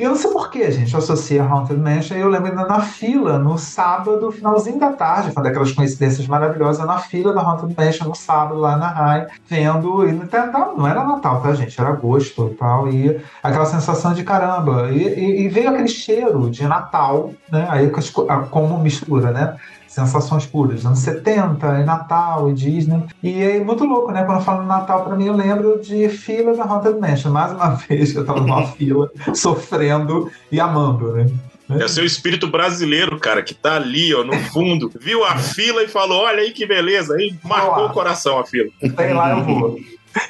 [0.00, 2.66] ah, eu não sei porquê, gente, eu associei a Haunted Mansion, e eu lembro ainda
[2.66, 7.74] na fila, no sábado, finalzinho da tarde, foi daquelas coincidências maravilhosas, na fila da Haunted
[7.76, 11.78] Mansion, no sábado, lá na RAI, vendo, e não, não não era Natal, tá, gente,
[11.80, 16.50] era agosto e tal, e aquela sensação de caramba, e, e- e veio aquele cheiro
[16.50, 17.90] de Natal, né, aí
[18.50, 19.56] como mistura, né,
[19.90, 23.02] sensações puras, anos 70, e Natal, e Disney.
[23.20, 24.24] E é muito louco, né?
[24.24, 27.32] Quando eu falo Natal, pra mim, eu lembro de fila da Haunted Mansion.
[27.32, 31.26] Mais uma vez, eu tava numa fila, sofrendo e amando, né?
[31.68, 34.90] É o seu espírito brasileiro, cara, que tá ali, ó, no fundo.
[35.00, 37.14] Viu a fila e falou: olha aí que beleza.
[37.14, 37.86] Aí marcou Olá.
[37.86, 38.70] o coração a fila.
[38.96, 39.78] Tem lá, eu vou.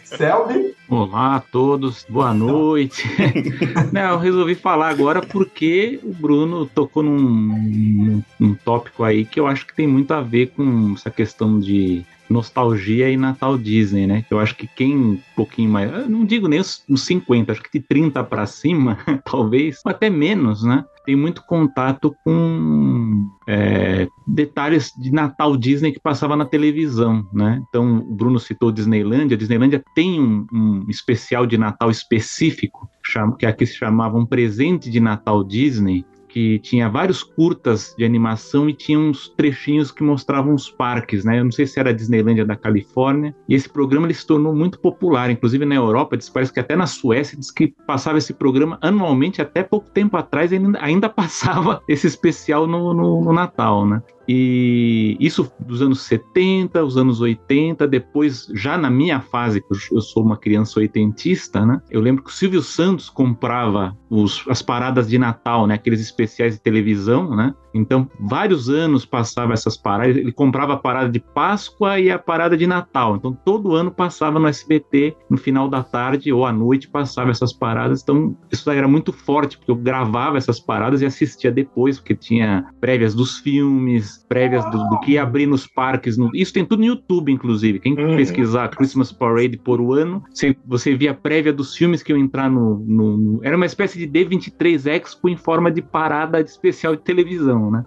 [0.05, 0.75] Selby?
[0.89, 3.05] Olá a todos, boa noite.
[3.93, 9.39] Não, eu resolvi falar agora porque o Bruno tocou num, num, num tópico aí que
[9.39, 14.07] eu acho que tem muito a ver com essa questão de nostalgia e Natal Disney,
[14.07, 14.25] né?
[14.31, 17.79] Eu acho que quem um pouquinho mais, não digo nem os, os 50, acho que
[17.79, 20.85] de 30 para cima, talvez, ou até menos, né?
[21.11, 27.61] Tem muito contato com é, detalhes de Natal Disney que passava na televisão, né?
[27.69, 29.37] Então, o Bruno citou Disneylandia.
[29.37, 32.89] Disneylandia tem um, um especial de Natal específico,
[33.37, 38.69] que aqui se chamava um presente de Natal Disney, que tinha vários curtas de animação
[38.69, 41.41] e tinha uns trechinhos que mostravam os parques, né?
[41.41, 43.35] Eu não sei se era a Disneylândia da Califórnia.
[43.49, 46.77] E esse programa ele se tornou muito popular, inclusive na Europa, diz, parece que até
[46.77, 51.83] na Suécia diz que passava esse programa anualmente, até pouco tempo atrás ainda, ainda passava
[51.89, 54.03] esse especial no, no, no Natal, né?
[54.33, 60.23] E isso dos anos 70, os anos 80, depois, já na minha fase, eu- sou
[60.23, 61.81] uma criança oitentista, né?
[61.91, 65.75] Eu lembro que o Silvio Santos comprava os- as paradas de Natal, né?
[65.75, 67.53] Aqueles especiais de televisão, né?
[67.75, 70.17] Então, vários anos passava essas paradas.
[70.17, 73.17] Ele comprava a parada de Páscoa e a parada de Natal.
[73.17, 77.53] Então, todo ano passava no SBT, no final da tarde ou à noite, passava essas
[77.53, 78.03] paradas.
[78.03, 82.67] Então, isso era muito forte, porque eu gravava essas paradas e assistia depois, porque tinha
[82.81, 86.17] prévias dos filmes, prévias do, do que ia abrir nos parques.
[86.17, 87.79] no- Isso tem tudo no YouTube, inclusive.
[87.79, 88.17] Quem Uhum.
[88.17, 92.19] pesquisar Christmas Parade por o ano, você, você via a prévia dos filmes que iam
[92.19, 96.95] entrar no, no- no- Era uma espécie de D23 Expo em forma de parada especial
[96.97, 97.85] de televisão, né?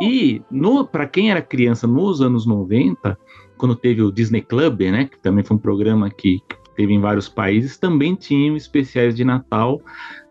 [0.00, 0.42] E
[0.92, 3.16] para quem era criança nos anos 90,
[3.56, 6.40] quando teve o Disney Club, né, que também foi um programa que
[6.74, 9.80] teve em vários países, também tinham especiais de Natal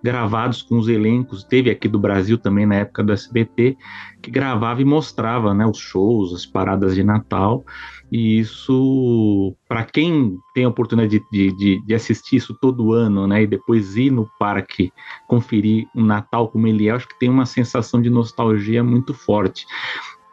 [0.03, 1.45] gravados com os elencos.
[1.45, 3.77] Teve aqui do Brasil também na época do SBT,
[4.21, 7.63] que gravava e mostrava, né, os shows, as paradas de Natal.
[8.11, 13.43] E isso, para quem tem a oportunidade de, de, de assistir isso todo ano, né,
[13.43, 14.91] e depois ir no parque
[15.27, 19.65] conferir o Natal como ele é, acho que tem uma sensação de nostalgia muito forte.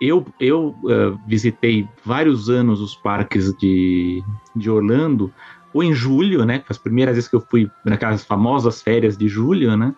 [0.01, 4.25] Eu, eu uh, visitei vários anos os parques de,
[4.57, 5.31] de Orlando,
[5.73, 6.65] ou em julho, né?
[6.69, 9.95] As primeiras vezes que eu fui naquelas famosas férias de julho, né?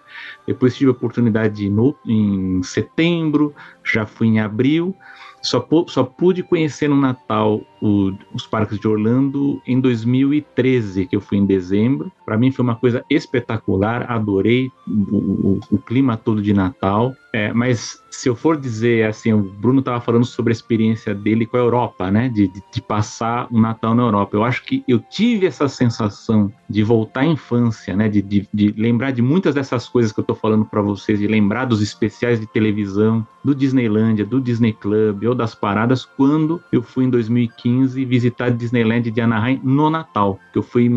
[0.47, 3.55] Depois tive a oportunidade de ir no, em setembro,
[3.85, 4.95] já fui em abril.
[5.43, 11.21] Só, só pude conhecer no Natal o, os parques de Orlando em 2013, que eu
[11.21, 12.13] fui em dezembro.
[12.25, 17.13] Para mim foi uma coisa espetacular, adorei o, o, o clima todo de Natal.
[17.35, 21.47] É, mas se eu for dizer assim, o Bruno estava falando sobre a experiência dele
[21.47, 22.29] com a Europa, né?
[22.29, 24.37] De, de, de, passar o Natal na Europa.
[24.37, 28.07] Eu acho que eu tive essa sensação de voltar à infância, né?
[28.07, 31.27] De, de, de lembrar de muitas dessas coisas que eu estou falando para vocês, de
[31.27, 36.83] lembrar dos especiais de televisão, do Disneylandia, do Disney Club ou das paradas, quando eu
[36.83, 40.39] fui em 2015 visitar Disneyland de Anaheim no Natal.
[40.53, 40.91] Que eu fui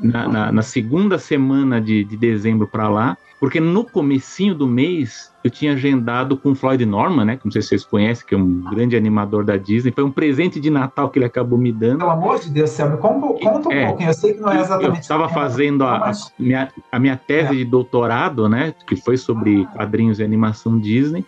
[0.00, 5.32] na, na, na segunda semana de, de dezembro para lá, porque no comecinho do mês
[5.44, 7.36] eu tinha agendado com o Floyd Norman, né?
[7.36, 9.92] Que não sei se vocês conhecem, que é um grande animador da Disney.
[9.92, 11.98] Foi um presente de Natal que ele acabou me dando.
[11.98, 14.10] Pelo amor de Deus, Selma, conta, um é, pouquinho.
[14.10, 14.96] Eu sei que não é exatamente.
[14.96, 17.54] Eu estava fazendo a, a, minha, a minha tese é.
[17.56, 18.74] de doutorado, né?
[18.86, 21.24] Que foi sobre quadrinhos e animação Disney.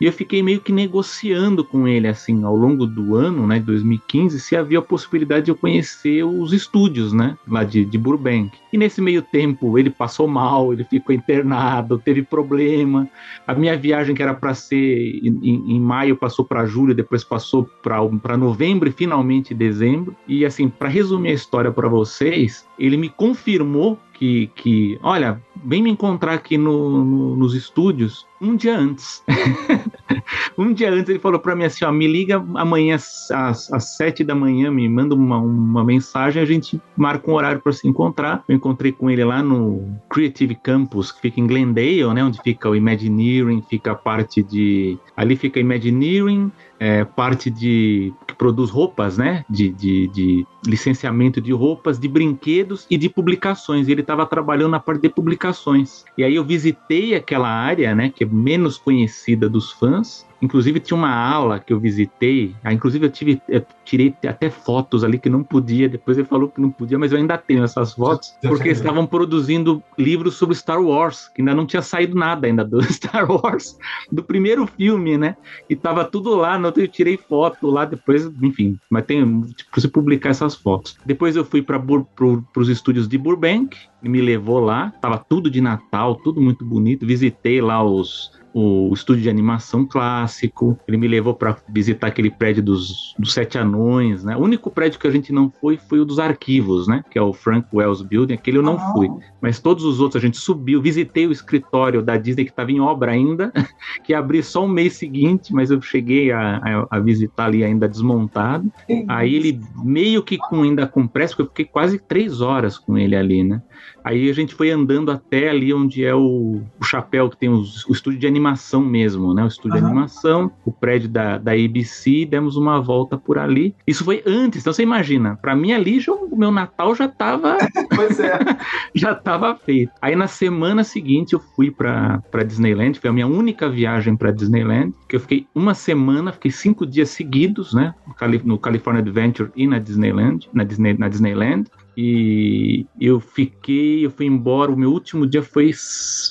[0.00, 4.38] E eu fiquei meio que negociando com ele, assim, ao longo do ano, né, 2015,
[4.38, 8.52] se havia a possibilidade de eu conhecer os estúdios, né, lá de, de Burbank.
[8.72, 13.08] E nesse meio tempo, ele passou mal, ele ficou internado, teve problema.
[13.46, 17.68] A minha viagem, que era para ser em, em, maio, passou para julho, depois passou
[17.82, 20.14] para novembro e finalmente dezembro.
[20.26, 25.80] E, assim, para resumir a história para vocês, ele me confirmou que, que, olha, vem
[25.80, 29.22] me encontrar aqui no, no, nos estúdios um dia antes.
[30.58, 34.24] um dia antes ele falou para mim assim, ó, me liga amanhã às, às sete
[34.24, 38.42] da manhã, me manda uma, uma mensagem, a gente marca um horário para se encontrar.
[38.48, 42.68] Eu encontrei com ele lá no Creative Campus, que fica em Glendale, né, onde fica
[42.68, 44.98] o Imagineering, fica a parte de...
[45.16, 49.44] Ali fica Imagineering, é, parte de que produz roupas, né?
[49.48, 53.88] De, de, de, licenciamento de roupas, de brinquedos e de publicações.
[53.88, 56.04] E ele estava trabalhando na parte de publicações.
[56.16, 58.10] E aí eu visitei aquela área, né?
[58.10, 60.26] Que é menos conhecida dos fãs.
[60.40, 65.02] Inclusive tinha uma ala que eu visitei, ah, inclusive eu tive, eu tirei até fotos
[65.02, 67.94] ali que não podia, depois ele falou que não podia, mas eu ainda tenho essas
[67.94, 72.64] fotos, porque estavam produzindo livros sobre Star Wars, que ainda não tinha saído nada ainda
[72.64, 73.76] do Star Wars,
[74.12, 75.36] do primeiro filme, né?
[75.68, 79.92] E tava tudo lá no eu tirei foto lá depois, enfim, mas tem, tipo, preciso
[79.92, 80.96] publicar essas fotos.
[81.04, 85.60] Depois eu fui para pro, os estúdios de Burbank, me levou lá, tava tudo de
[85.60, 90.78] Natal, tudo muito bonito, visitei lá os o estúdio de animação clássico.
[90.88, 94.36] Ele me levou para visitar aquele prédio dos, dos Sete Anões, né?
[94.36, 97.04] O único prédio que a gente não foi foi o dos arquivos, né?
[97.10, 98.34] Que é o Frank Wells Building.
[98.34, 98.92] Aquele eu não Ah.
[98.92, 99.08] fui.
[99.40, 100.82] Mas todos os outros a gente subiu.
[100.82, 103.52] Visitei o escritório da Disney que estava em obra ainda,
[104.04, 107.88] que abri só o mês seguinte, mas eu cheguei a, a- a visitar ali ainda
[107.88, 108.72] desmontado.
[109.06, 112.96] Aí ele meio que com, ainda com pressa, porque eu fiquei quase três horas com
[112.98, 113.62] ele ali, né?
[114.08, 117.84] Aí a gente foi andando até ali onde é o, o chapéu que tem os-
[117.86, 119.44] o estúdio de animação mesmo, né?
[119.44, 119.90] O estúdio de Aham.
[119.90, 123.74] animação, o prédio da, da ABC, demos uma volta por ali.
[123.86, 127.58] Isso foi antes, então você imagina, pra mim ali já, o meu Natal já tava
[127.94, 128.38] Pois é.
[128.94, 129.92] já estava feito.
[130.00, 134.94] Aí na semana seguinte eu fui para Disneyland, foi a minha única viagem para Disneyland,
[135.06, 139.66] que eu fiquei uma semana, fiquei cinco dias seguidos, né, no, no California Adventure e
[139.66, 141.68] na Disneyland, na, Disney, na Disneyland.
[142.00, 145.72] E eu fiquei, eu fui embora, o meu último dia foi,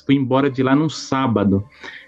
[0.06, 1.62] fui embora de lá num sábado.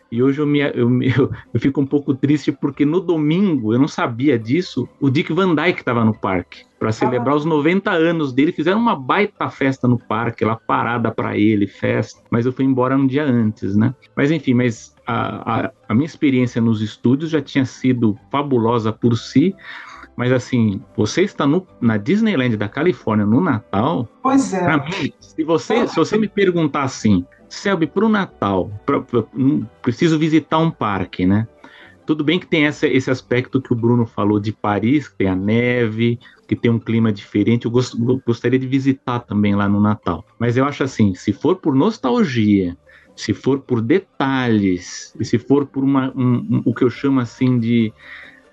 [0.09, 0.71] E hoje eu, me, eu,
[1.03, 5.33] eu, eu fico um pouco triste porque no domingo, eu não sabia disso, o Dick
[5.33, 6.63] Van Dyke estava no parque.
[6.79, 11.37] Para celebrar os 90 anos dele, fizeram uma baita festa no parque, lá parada para
[11.37, 12.23] ele, festa.
[12.31, 13.93] Mas eu fui embora um dia antes, né?
[14.15, 19.17] Mas enfim, mas a, a, a minha experiência nos estúdios já tinha sido fabulosa por
[19.17, 19.53] si.
[20.19, 24.65] Mas assim, você está no, na Disneyland da Califórnia no Natal, Pois é.
[24.65, 29.65] Pra mim, se você, se você me perguntar assim, Selby, pro Natal, pra- pra- hum,
[29.81, 31.47] preciso visitar um parque, né?
[32.05, 35.29] Tudo bem que tem essa- esse aspecto que o Bruno falou de Paris, que tem
[35.29, 37.63] a neve, que tem um clima diferente.
[37.65, 37.93] Eu gos-
[38.27, 40.25] gostaria de visitar também lá no Natal.
[40.37, 42.75] Mas eu acho assim, se for por nostalgia,
[43.15, 47.21] se for por detalhes, e se for por uma, um- um- o que eu chamo
[47.21, 47.93] assim de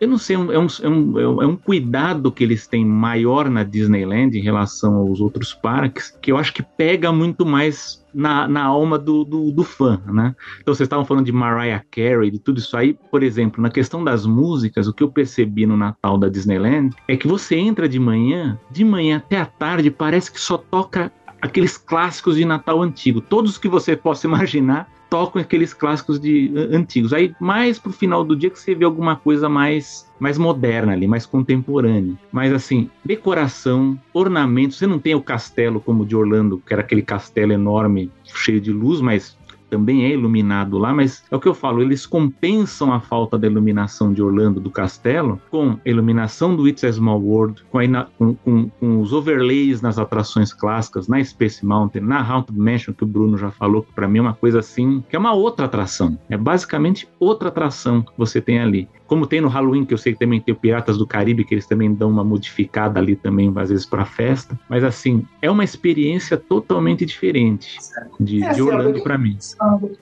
[0.01, 0.89] eu não sei, é um, é, um, é
[1.29, 6.17] um- é um cuidado que eles têm maior na Disneyland em relação aos outros parques,
[6.21, 10.35] que eu acho que pega muito mais na, na alma do, do, do fã, né?
[10.61, 14.03] Então vocês estavam falando de Mariah Carey, de tudo isso aí, por exemplo, na questão
[14.03, 17.99] das músicas, o que eu percebi no Natal da Disneyland é que você entra de
[17.99, 23.21] manhã, de manhã até a tarde, parece que só toca aqueles clássicos de Natal antigo,
[23.21, 27.13] todos que você possa imaginar tocam aqueles clássicos de an- antigos.
[27.13, 31.07] Aí mais pro final do dia que você vê alguma coisa mais mais moderna ali,
[31.07, 32.15] mais contemporânea.
[32.33, 36.81] Mas assim, decoração, ornamentos, você não tem o castelo como o de Orlando, que era
[36.83, 39.37] aquele castelo enorme, cheio de luz, mas
[39.77, 43.47] também é iluminado lá, mas é o que eu falo, eles compensam a falta da
[43.47, 48.05] iluminação de Orlando do castelo com a iluminação do It's a Small World, com, a
[48.19, 53.05] com- com- com os overlays nas atrações clássicas, na Space Mountain, na Haunted Mansion, que
[53.05, 55.67] o Bruno já falou, que para mim é uma coisa assim, que é uma outra
[55.67, 56.19] atração.
[56.31, 58.89] É basicamente outra atração que você tem ali.
[59.07, 61.55] Como tem no Halloween, que eu sei que também tem o Piratas do Caribe, que
[61.55, 64.59] eles também dão uma modificada ali também, às vezes, para festa.
[64.69, 67.77] Mas assim, é uma experiência totalmente diferente
[68.19, 69.37] de, É, de assim, Orlando eu- para mim.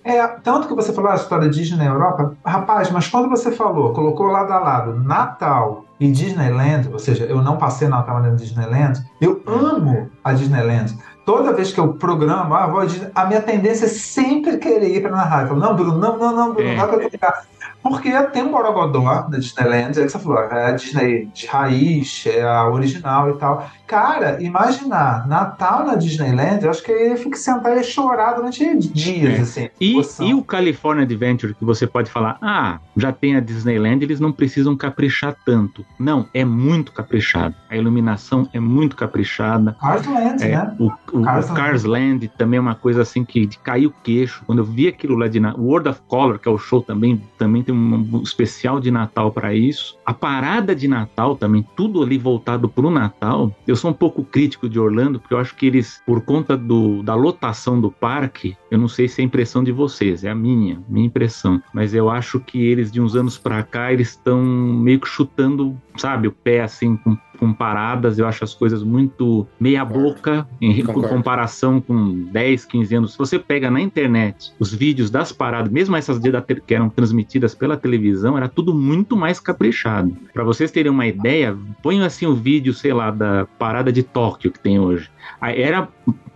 [0.04, 3.52] É, tanto que você falou a história de Disney na Europa, rapaz, mas quando você
[3.52, 8.30] falou, colocou lado a lado Natal e Disneyland, ou seja, eu não passei Natal na
[8.30, 10.96] Disneyland, eu amo a Disneyland.
[11.24, 14.94] Toda vez que eu programo, ah, vou a, Disney, a minha tendência é sempre querer
[14.94, 15.56] ir para na rádio.
[15.56, 16.76] Não, Bruno, não, não, não, Bruno, É.
[16.76, 17.44] vai outro lugar.
[17.84, 22.24] Porque tem um Borogodó na Disneyland, é que você falou, é a Disney de raiz,
[22.26, 23.68] é a original e tal.
[23.86, 29.38] Cara, imaginar Natal na Disneyland, eu acho que eu fico sentar e chorar durante dias,
[29.38, 29.42] É.
[29.42, 29.68] assim.
[29.78, 34.18] E, e o California Adventure, que você pode falar, ah, já tem a Disneyland, eles
[34.18, 35.84] não precisam caprichar tanto.
[35.98, 37.54] Não, é muito caprichado.
[37.68, 39.76] A iluminação é muito caprichada.
[39.78, 40.74] Cars Land, É, né?
[40.78, 43.94] o, o, Cars o Cars Land também é uma coisa assim que de cair o
[44.02, 44.42] queixo.
[44.46, 47.62] Quando eu vi aquilo lá de World of Color, que é o show também, também
[47.62, 49.96] tem um especial de Natal para isso.
[50.04, 53.54] A parada de Natal também, tudo ali voltado pro Natal.
[53.66, 57.02] Eu sou um pouco crítico de Orlando, porque eu acho que eles, por conta do,
[57.02, 60.34] da lotação do parque, eu não sei se é a impressão de vocês, é a
[60.34, 61.62] minha, minha impressão.
[61.72, 65.76] Mas eu acho que eles, de uns anos para cá, eles estão meio que chutando,
[65.96, 68.18] sabe, o pé assim, com, com paradas.
[68.18, 71.10] Eu acho as coisas muito meia-boca em Concordo.
[71.10, 73.12] comparação com 10, 15 anos.
[73.12, 76.18] Se você pega na internet os vídeos das paradas, mesmo essas
[76.66, 80.16] que eram transmitidas pela televisão, era tudo muito mais caprichado.
[80.32, 84.50] Para vocês terem uma ideia, ponham assim o vídeo, sei lá, da parada de Tóquio
[84.50, 85.10] que tem hoje.
[85.42, 85.86] Era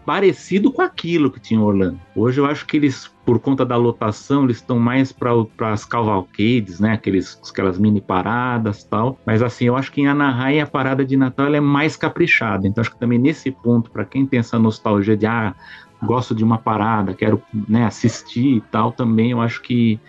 [0.09, 2.01] parecido com aquilo que tinha em Orlando.
[2.17, 5.35] Hoje eu acho que eles, por conta da lotação, eles estão mais para
[5.71, 6.93] as cavalcades, né?
[6.93, 9.21] Aqueles, aquelas mini paradas tal.
[9.27, 12.67] Mas assim, eu acho que em Anaheim a parada de Natal é mais caprichada.
[12.67, 15.55] Então acho que também nesse ponto, para quem tem essa nostalgia de ah,
[16.03, 20.01] gosto de uma parada, quero né, assistir e tal, também eu acho que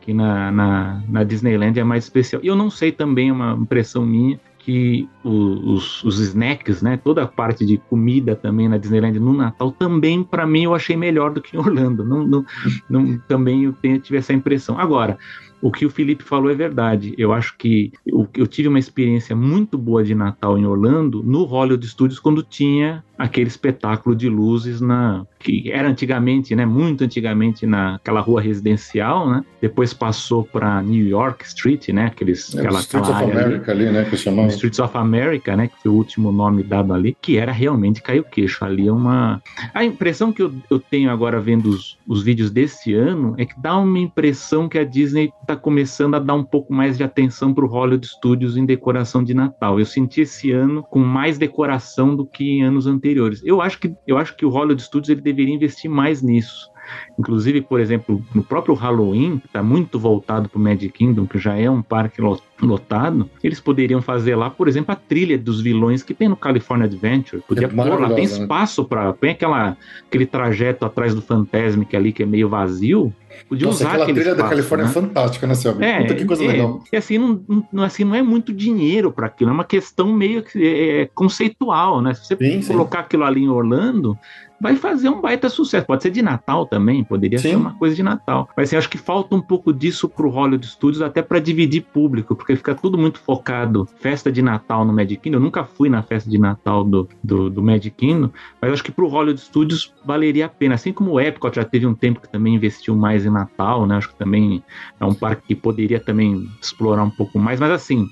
[0.00, 2.42] que na, na, na Disneyland é mais especial.
[2.44, 7.22] E eu não sei também, é uma impressão minha, que os, os, snacks, né, toda
[7.22, 11.32] a parte de comida também na Disneyland no Natal, também para mim eu achei melhor
[11.32, 12.02] do que em Orlando.
[12.02, 12.46] Não, não,
[12.88, 14.78] não também eu tive essa impressão.
[14.78, 15.18] Agora,
[15.64, 17.14] o que o Felipe falou é verdade.
[17.16, 21.44] Eu acho que eu, eu tive uma experiência muito boa de Natal em Orlando no
[21.44, 27.66] Hollywood Studios quando tinha aquele espetáculo de luzes na que era antigamente, né, muito antigamente
[27.66, 29.44] naquela rua residencial, né?
[29.60, 33.54] Depois passou para New York Street, né, aqueles É, aquela, Streets aquela of área ali.
[33.54, 34.04] America ali, né?
[34.04, 34.46] Que chamam.
[34.46, 38.20] Streets of America, né, que foi o último nome dado ali, que era realmente cair
[38.20, 38.64] o queixo.
[38.64, 39.42] Ali é uma.
[39.74, 43.60] A impressão que eu, eu tenho agora vendo os, os vídeos desse ano é que
[43.60, 47.54] dá uma impressão que a Disney está começando a dar um pouco mais de atenção
[47.54, 49.78] para o Hollywood Studios em decoração de Natal.
[49.78, 53.40] Eu senti esse ano com mais decoração do que em anos anteriores.
[53.44, 56.70] Eu acho que, eu acho que o Hollywood Studios ele deveria investir mais nisso.
[57.18, 61.38] Inclusive, por exemplo, no próprio Halloween, que está muito voltado para o Magic Kingdom, que
[61.38, 65.60] já é um parque lo- lotado, eles poderiam fazer lá, por exemplo, a trilha dos
[65.60, 67.42] vilões que tem no California Adventure.
[67.46, 68.22] Podia É pôr lá, tem né?
[68.24, 69.12] espaço para.
[69.12, 69.76] Põe aquela,
[70.08, 73.12] aquele trajeto atrás do Fantasmic ali que é meio vazio.
[73.48, 74.90] Podia Nossa, usar aquela trilha da espaço, Califórnia né?
[74.90, 75.84] é fantástica, né, Selby?
[75.84, 76.82] É, Puta que coisa é, legal.
[76.92, 77.40] E assim não,
[77.72, 82.00] não- assim, não é muito dinheiro para aquilo, é uma questão meio que é, conceitual,
[82.00, 82.14] né?
[82.14, 82.68] Se você Sim, sim.
[82.72, 84.16] colocar aquilo ali em Orlando,
[84.60, 85.84] vai fazer um baita sucesso.
[85.86, 87.50] Pode ser de Natal também, poderia Sim.
[87.50, 88.48] ser uma coisa de Natal.
[88.56, 92.34] Mas assim, acho que falta um pouco disso pro Hollywood Studios, até para dividir público,
[92.34, 93.88] porque fica tudo muito focado.
[93.98, 97.50] Festa de Natal no Magic Kingdom, eu nunca fui na festa de Natal do, do,
[97.50, 98.30] do Magic Kingdom,
[98.60, 100.74] mas acho que pro Hollywood Studios valeria a pena.
[100.74, 103.96] Assim como o Epcot já teve um tempo que também investiu mais em Natal, né?
[103.96, 104.62] Acho que também
[104.98, 108.08] é um parque que poderia também explorar um pouco mais, mas assim.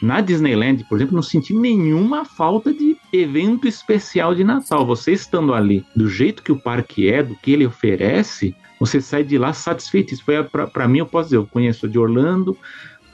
[0.00, 4.86] Na Disneyland, por exemplo, não senti nenhuma falta de evento especial de Natal.
[4.86, 9.24] Você estando ali, do jeito que o parque é, do que ele oferece, você sai
[9.24, 10.12] de lá satisfeito.
[10.12, 12.56] Isso foi para mim, eu posso dizer, eu conheço a de Orlando,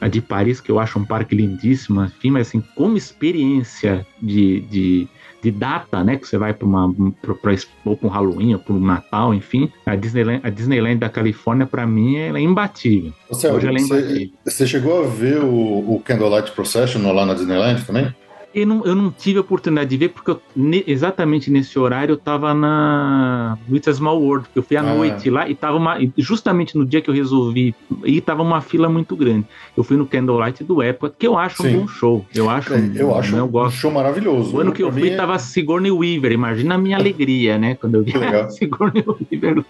[0.01, 4.61] a de Paris, que eu acho um parque lindíssimo, enfim, mas assim, como experiência de,
[4.63, 5.09] de,
[5.43, 8.61] de data, né, que você vai para uma pra, pra, ou para um Halloween ou
[8.61, 13.13] para um Natal, enfim, a Disneyland, a Disneyland da Califórnia para mim ela é imbatível.
[13.33, 14.31] Selby, Hoje ela é você, imbatível.
[14.45, 18.15] você chegou a ver o, o Candlelight Procession lá na Disneyland também?
[18.55, 22.13] Eu não, eu não tive a oportunidade de ver, porque eu, ne- exatamente nesse horário
[22.13, 24.95] eu tava na It's a Small World, porque eu fui à Ah.
[24.95, 25.97] noite lá e tava uma.
[26.19, 27.75] Justamente no dia que eu resolvi
[28.05, 29.47] ir, tava uma fila muito grande.
[29.77, 31.77] Eu fui no Candlelight do Epcot, que eu acho Sim.
[31.77, 32.27] um bom show.
[32.35, 32.75] Eu acho.
[32.75, 33.77] É, um- eu acho Eu um gosto.
[33.77, 34.55] show maravilhoso.
[34.57, 36.33] O ano que eu fui é- tava Sigourney Weaver.
[36.33, 37.75] Imagina a minha alegria, né?
[37.75, 38.13] Quando eu vi
[38.51, 39.65] Sigourney Weaver.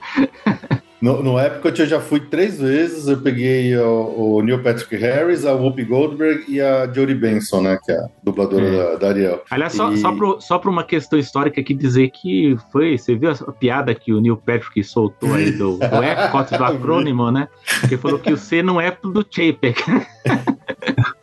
[1.03, 3.09] No, no Epcot eu já fui três vezes.
[3.09, 7.77] Eu peguei o, o Neil Patrick Harris, a Whoopi Goldberg e a Jodie Benson, né?
[7.85, 8.71] Que é a dubladora É.
[8.93, 9.43] da, da Ariel.
[9.51, 12.97] Aliás, só, E- só, pro, só pra uma questão histórica aqui dizer que foi.
[12.97, 17.33] Você viu a piada que o Neil Patrick soltou aí do, do Epcot, do acrônimo,
[17.33, 17.49] né?
[17.89, 19.83] Que falou que o C não é do Chapek.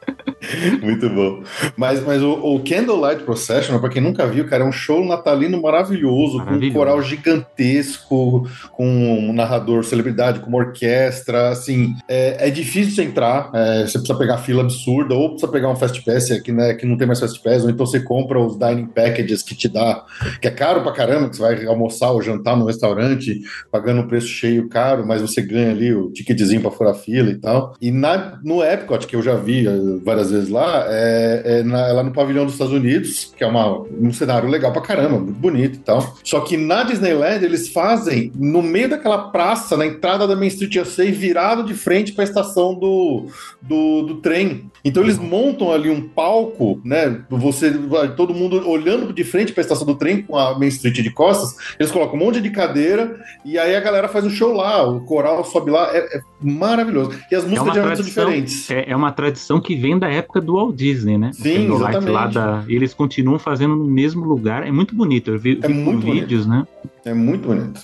[0.81, 1.43] Muito bom.
[1.75, 5.61] Mas, mas o, o Candlelight Procession, pra quem nunca viu, cara, é um show natalino
[5.61, 12.49] maravilhoso, com um coral gigantesco, com um narrador celebridade, com uma orquestra, assim, é, é
[12.49, 16.31] difícil você entrar, é, você precisa pegar fila absurda, ou precisa pegar um Fast Pass,
[16.31, 18.87] é, que, né, que não tem mais Fast Pass, ou então você compra os dining
[18.87, 20.03] packages que te dá,
[20.41, 23.41] que é caro pra caramba, que você vai almoçar ou jantar no restaurante,
[23.71, 27.35] pagando um preço cheio caro, mas você ganha ali o ticketzinho pra furar fila e
[27.35, 27.75] tal.
[27.81, 29.71] E na, no Epcot, que eu já vi eh,
[30.03, 33.47] várias vezes lá, é, é, na- é lá no pavilhão dos Estados Unidos, que é
[33.47, 36.15] uma, um cenário legal pra caramba, muito bonito e tal.
[36.23, 40.75] Só que na Disneyland eles fazem no meio daquela praça, na entrada da Main Street
[40.77, 43.25] USA, virado de frente pra estação do,
[43.61, 44.69] do, do trem.
[44.85, 47.21] Então eles montam ali um palco, né?
[47.29, 47.73] Você,
[48.15, 51.55] todo mundo olhando de frente pra estação do trem com a Main Street de costas,
[51.79, 55.01] eles colocam um monte de cadeira e aí a galera faz um show lá, o
[55.01, 57.11] coral sobe lá, é, é maravilhoso.
[57.31, 58.71] E as É músicas uma, geralmente são tradição, diferentes.
[58.71, 61.31] é, é uma tradição que vem da época do Walt Disney, né?
[61.33, 62.11] Sim, exatamente.
[62.11, 64.65] Lá da, eles continuam fazendo no mesmo lugar.
[64.67, 65.31] É muito bonito.
[65.31, 66.21] Eu vi, É muito bonito.
[66.21, 66.67] vídeos, né?
[67.03, 67.81] É muito bonito.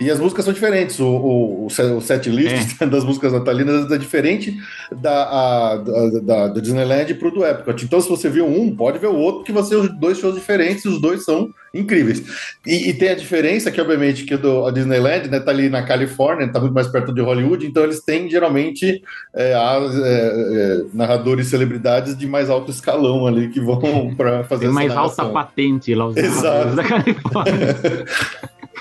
[0.00, 0.98] E as músicas são diferentes.
[1.00, 2.86] O, o, o se- o set list É.
[2.86, 4.56] das músicas natalinas é diferente
[4.94, 7.84] da, a- da, da, do Disneyland pro do Epcot.
[7.84, 10.84] Então, se você viu um, pode ver o outro, porque você os dois shows diferentes,
[10.84, 12.22] os dois são incríveis.
[12.66, 15.82] E, e tem a diferença que, obviamente, que do, a Disneyland né, tá ali na
[15.82, 19.02] Califórnia, tá muito mais perto de Hollywood, então eles têm geralmente
[19.34, 24.44] é, as, é, é, narradores e celebridades de mais alto escalão ali que vão para
[24.44, 26.76] fazer Tem essa mais alta patente lá, os Exato.
[26.76, 27.76] da Califórnia.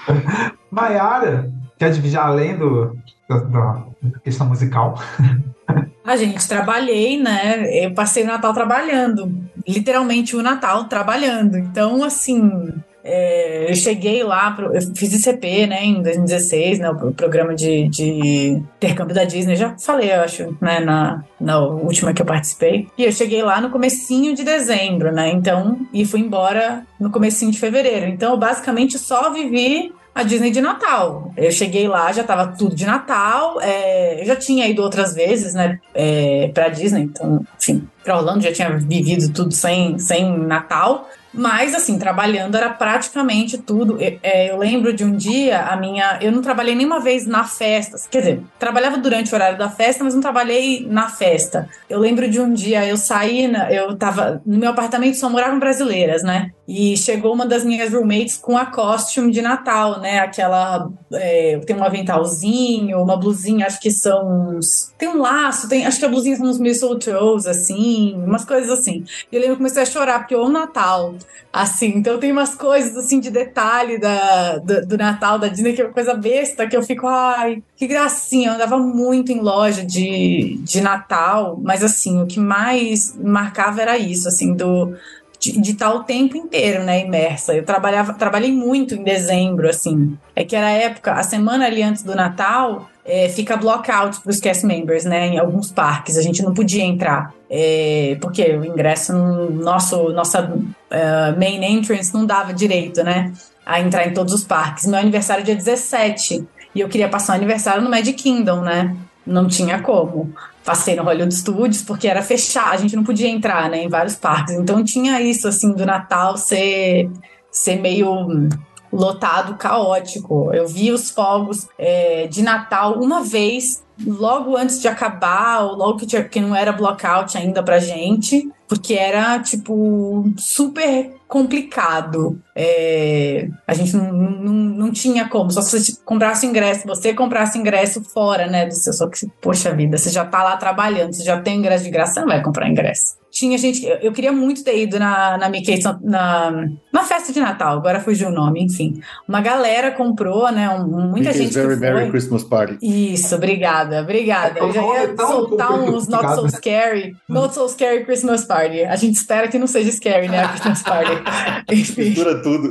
[0.71, 2.97] Maiara, quer dividir além do,
[3.27, 3.83] da,
[4.23, 4.99] questão musical?
[6.03, 7.85] A gente, trabalhei, né?
[7.85, 9.31] Eu passei o Natal trabalhando.
[9.67, 11.57] Literalmente o Natal trabalhando.
[11.57, 12.73] Então, assim,
[13.03, 17.87] É, eu cheguei lá, pro, eu fiz ICP, né, em 2016, né, o programa de,
[17.89, 22.87] de intercâmbio da Disney, já falei, eu acho, né, na, na última que eu participei.
[22.97, 27.51] E eu cheguei lá no comecinho de dezembro, né, então, e fui embora no comecinho
[27.51, 28.07] de fevereiro.
[28.07, 31.31] Então, eu basicamente só vivi a Disney de Natal.
[31.37, 33.61] Eu cheguei lá, já tava tudo de Natal.
[33.61, 38.43] É, eu já tinha ido outras vezes, né, é, pra Disney, então, enfim, pra Orlando
[38.43, 41.09] já tinha vivido tudo sem, sem Natal.
[41.33, 44.01] Mas, assim, trabalhando era praticamente tudo.
[44.01, 46.19] Eu, é, eu, lembro de um dia, a minha.
[46.21, 47.97] Eu não trabalhei nenhuma vez na festa.
[48.09, 51.69] Quer dizer, trabalhava durante o horário da festa, mas não trabalhei na festa.
[51.89, 54.41] Eu lembro de um dia, eu saí, eu tava.
[54.45, 56.51] No meu apartamento só moravam brasileiras, né?
[56.67, 60.19] E chegou uma das minhas roommates com a costume de Natal, né?
[60.19, 60.89] Aquela.
[61.11, 64.93] É, tem um aventalzinho, uma blusinha, acho que são uns.
[64.97, 69.03] Tem um laço, tem, acho que a blusinha são uns mistletoes, assim, umas coisas assim.
[69.31, 71.15] E eu lembro que comecei a chorar, porque o Natal
[71.51, 71.87] assim.
[71.97, 75.85] Então tem umas coisas assim de detalhe da, do, do, Natal da Disney que é
[75.85, 78.49] uma coisa besta que eu fico, ai, que gracinha.
[78.49, 83.97] Eu andava muito em loja de, de Natal, mas assim, o que mais marcava era
[83.97, 84.95] isso, assim, do
[85.41, 87.53] de, estar o tempo inteiro, né, imersa.
[87.53, 90.17] Eu trabalhava, trabalhei muito em dezembro, assim.
[90.35, 94.29] É que era a época, a semana ali antes do Natal, é, fica blockout para
[94.29, 95.27] os cast members, né?
[95.29, 100.41] Em alguns parques a gente não podia entrar é, porque o ingresso no nosso nossa
[100.41, 103.33] uh, main entrance não dava direito, né?
[103.65, 104.85] A entrar em todos os parques.
[104.85, 108.95] Meu aniversário é dia 17 e eu queria passar o aniversário no Magic Kingdom, né?
[109.25, 110.33] Não tinha como.
[110.63, 113.83] Passei no Hollywood Studios porque era fechado, a gente não podia entrar, né?
[113.83, 114.53] Em vários parques.
[114.53, 117.09] Então tinha isso assim do Natal ser
[117.51, 118.49] ser meio
[118.91, 120.51] lotado, caótico.
[120.53, 125.99] Eu vi os fogos é, de Natal uma vez, logo antes de acabar, ou logo
[125.99, 132.41] que, tinha, que não era blockout ainda pra gente, porque era, tipo, super complicado.
[132.55, 137.57] É, a gente não, não, não tinha como, só se você comprasse ingresso, você comprasse
[137.57, 141.21] ingresso fora, né, do seu, só que, poxa vida, você já tá lá trabalhando, você
[141.21, 143.85] já tem ingresso de graça, você não vai comprar ingresso tinha gente.
[144.01, 148.27] Eu queria muito ter ido na, na Mickey na, na festa de Natal, agora fugiu
[148.27, 149.01] o nome, enfim.
[149.27, 150.69] Uma galera comprou, né?
[150.69, 151.53] Um, muita Mickey's gente.
[151.53, 152.11] Very que Merry.
[152.11, 152.77] Christmas Party.
[152.81, 154.59] Isso, obrigada, obrigada.
[154.59, 156.49] É, Eu já ia tão soltar uns Not So?
[156.49, 158.83] Scary, Not So Scary Christmas Party.
[158.83, 160.43] A gente espera que não seja scary, né?
[160.43, 161.11] A Christmas Party.
[161.71, 162.09] Enfim.
[162.09, 162.69] Mistura tudo.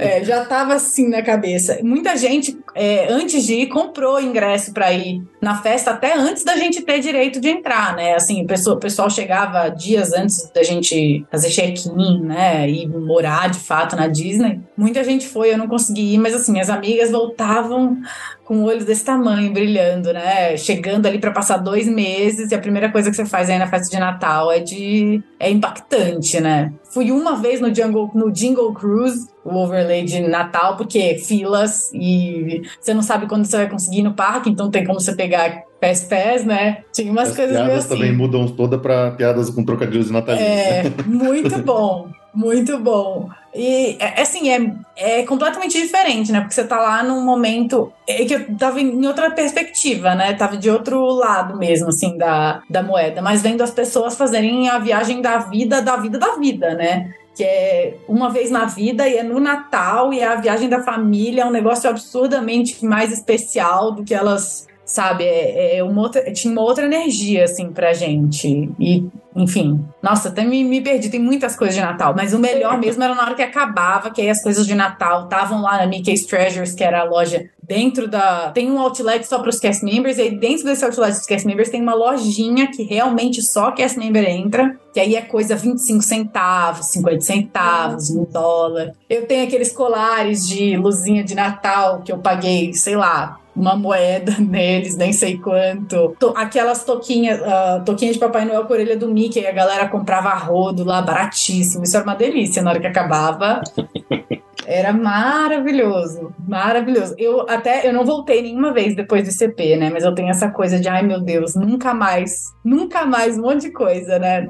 [0.00, 1.78] É, já tava assim na cabeça.
[1.82, 6.56] Muita gente, é, antes de ir, comprou ingresso para ir na festa, até antes da
[6.56, 8.14] gente ter direito de entrar, né?
[8.14, 12.68] Assim, o pessoal, o pessoal chegava dias antes da gente fazer check-in, né?
[12.68, 14.60] E morar de fato na Disney.
[14.76, 17.98] Muita gente foi, eu não consegui ir, mas assim, minhas amigas voltavam
[18.44, 20.56] com olhos desse tamanho, brilhando, né?
[20.56, 23.66] Chegando ali para passar dois meses e a primeira coisa que você faz aí na
[23.66, 25.22] festa de Natal é de.
[25.38, 26.72] é impactante, né?
[26.90, 32.62] Fui uma vez no Jungle, no Jingle Cruise, o overlay de Natal, porque filas e
[32.80, 35.62] você não sabe quando você vai conseguir ir no parque, então tem como você pegar
[35.82, 36.84] pés pés, né?
[36.92, 37.94] Tinha umas As coisas meio piadas assim.
[37.96, 40.46] também mudam toda para piadas com trocadilhos natalinos.
[40.48, 40.92] É, né?
[41.04, 43.28] muito bom, muito bom.
[43.52, 46.40] E, é, assim, é, é completamente diferente, né?
[46.40, 50.32] Porque você tá lá num momento é que eu tava em outra perspectiva, né?
[50.34, 53.20] Tava de outro lado mesmo, assim, da, da moeda.
[53.20, 57.12] Mas vendo as pessoas fazerem a viagem da vida, da vida da vida, né?
[57.34, 60.80] Que é uma vez na vida e é no Natal e é a viagem da
[60.80, 65.24] família, é um negócio absurdamente mais especial do que elas sabe?
[65.24, 68.70] É, é uma outra, tinha uma outra energia, assim, pra gente.
[68.78, 71.08] E, enfim, nossa, até me, me perdi.
[71.08, 74.20] Tem muitas coisas de Natal, mas o melhor mesmo era na hora que acabava, que
[74.20, 78.06] aí as coisas de Natal estavam lá na Mickey's Treasures, que era a loja dentro
[78.06, 78.50] da.
[78.50, 81.46] Tem um outlet só para os cast members, e aí dentro desse outlet dos cast
[81.46, 84.76] members tem uma lojinha que realmente só cast member entra.
[84.92, 88.92] Que aí é coisa 25 centavos, 50 centavos, um dólar.
[89.08, 94.34] Eu tenho aqueles colares de luzinha de Natal que eu paguei, sei lá, uma moeda
[94.40, 96.16] neles, nem sei quanto.
[96.18, 100.34] To- aquelas toquinhas, uh, toquinhas de Papai Noel com orelha do Mickey, a galera comprava
[100.34, 101.84] rodo lá, baratíssimo.
[101.84, 103.60] Isso era uma delícia na hora que acabava.
[104.64, 107.16] Era maravilhoso, maravilhoso.
[107.18, 109.90] Eu até eu não voltei nenhuma vez depois do CP, né?
[109.92, 113.62] Mas eu tenho essa coisa de, ai meu Deus, nunca mais, nunca mais, um monte
[113.62, 114.48] de coisa, né?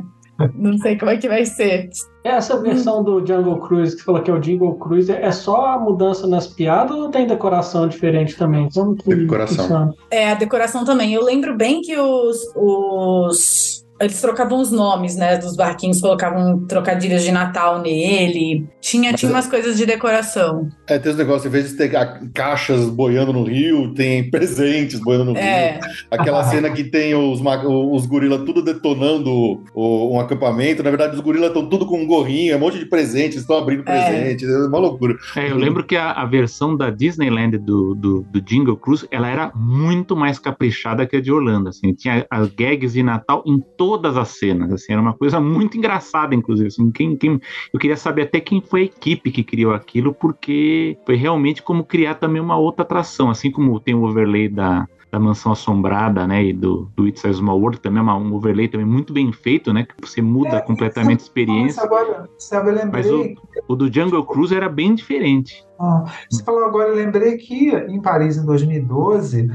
[0.54, 1.90] Não sei como é que vai ser.
[2.24, 5.66] Essa versão do Jungle Cruise, que você falou que é o Jingle Cruise, é só
[5.74, 8.68] a mudança nas piadas ou tem decoração diferente também?
[8.72, 9.56] Como que Decoração.
[9.56, 9.94] funciona?
[10.10, 11.12] É, a decoração também.
[11.12, 12.38] Eu lembro bem que os.
[12.54, 13.71] os
[14.02, 18.66] eles trocavam os nomes, né, dos barquinhos, colocavam trocadilhos de Natal nele.
[18.80, 20.68] Tinha, tinha umas coisas de decoração.
[20.86, 25.00] É, tem os negócios, em vez de ter ca- caixas boiando no rio, tem presentes
[25.00, 25.72] boiando no É.
[25.72, 25.80] rio.
[26.10, 30.82] Aquela cena que tem os, os gorilas tudo detonando o- um acampamento.
[30.82, 33.56] Na verdade, os gorilas estão tudo com um gorrinho, é um monte de presentes, estão
[33.58, 33.84] abrindo É.
[33.84, 35.14] presentes, é uma loucura.
[35.36, 39.28] É, eu lembro que a, a versão da Disneyland do, do, do Jingle Cruise, ela
[39.28, 43.60] era muito mais caprichada que a de Orlando, assim, tinha as gags de Natal em
[43.92, 47.38] todas as cenas, assim, era uma coisa muito engraçada, inclusive, assim, quem, quem,
[47.74, 51.84] eu queria saber até quem foi a equipe que criou aquilo, porque foi realmente como
[51.84, 56.42] criar também uma outra atração, assim como tem o overlay da, da Mansão Assombrada, né,
[56.42, 59.30] e do, do It's a Small World, também é uma- um overlay também muito bem
[59.30, 62.90] feito, né, que você muda É, completamente a experiência, agora, sabe, eu lembrei.
[63.02, 63.34] Mas o-
[63.68, 65.62] o do Jungle Cruise era bem diferente.
[65.78, 69.50] Ah, você falou agora, eu lembrei que em Paris, em 2012,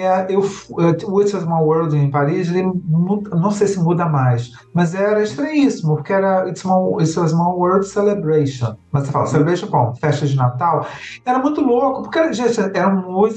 [0.00, 3.78] é, eu, é, o It's a Small World em Paris, ele mu- não sei se
[3.78, 8.76] muda mais, mas era estranhíssimo, porque era It's, Small, It's a Small World Celebration.
[8.90, 9.94] Mas você fala, Celebration como?
[9.96, 10.86] Festa de Natal?
[11.24, 12.86] Era muito louco, porque, gente, era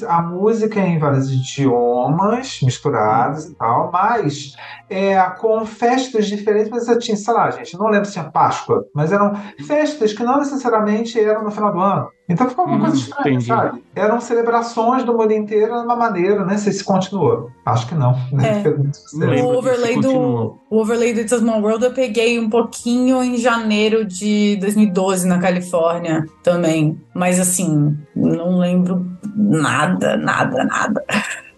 [0.09, 4.53] a música em vários idiomas misturados e tal, mas
[4.89, 8.85] é, com festas diferentes, mas você tinha, sei lá, gente, não lembro se tinha Páscoa,
[8.93, 9.33] mas eram
[9.65, 12.07] festas que não necessariamente eram no final do ano.
[12.27, 13.45] Então ficou uma Hum, coisa estranha, entendi.
[13.45, 13.83] sabe?
[13.95, 16.57] Eram celebrações do mundo inteiro de uma maneira, né?
[16.57, 17.51] Se se continuou.
[17.65, 18.13] Acho que não.
[18.31, 18.63] né?
[18.65, 19.41] É.
[19.43, 23.37] O overlay, do, o overlay do It's a Small World eu peguei um pouquinho em
[23.37, 26.99] janeiro de 2012 na Califórnia também.
[27.13, 29.05] Mas assim, não lembro
[29.35, 31.03] nada, nada, nada.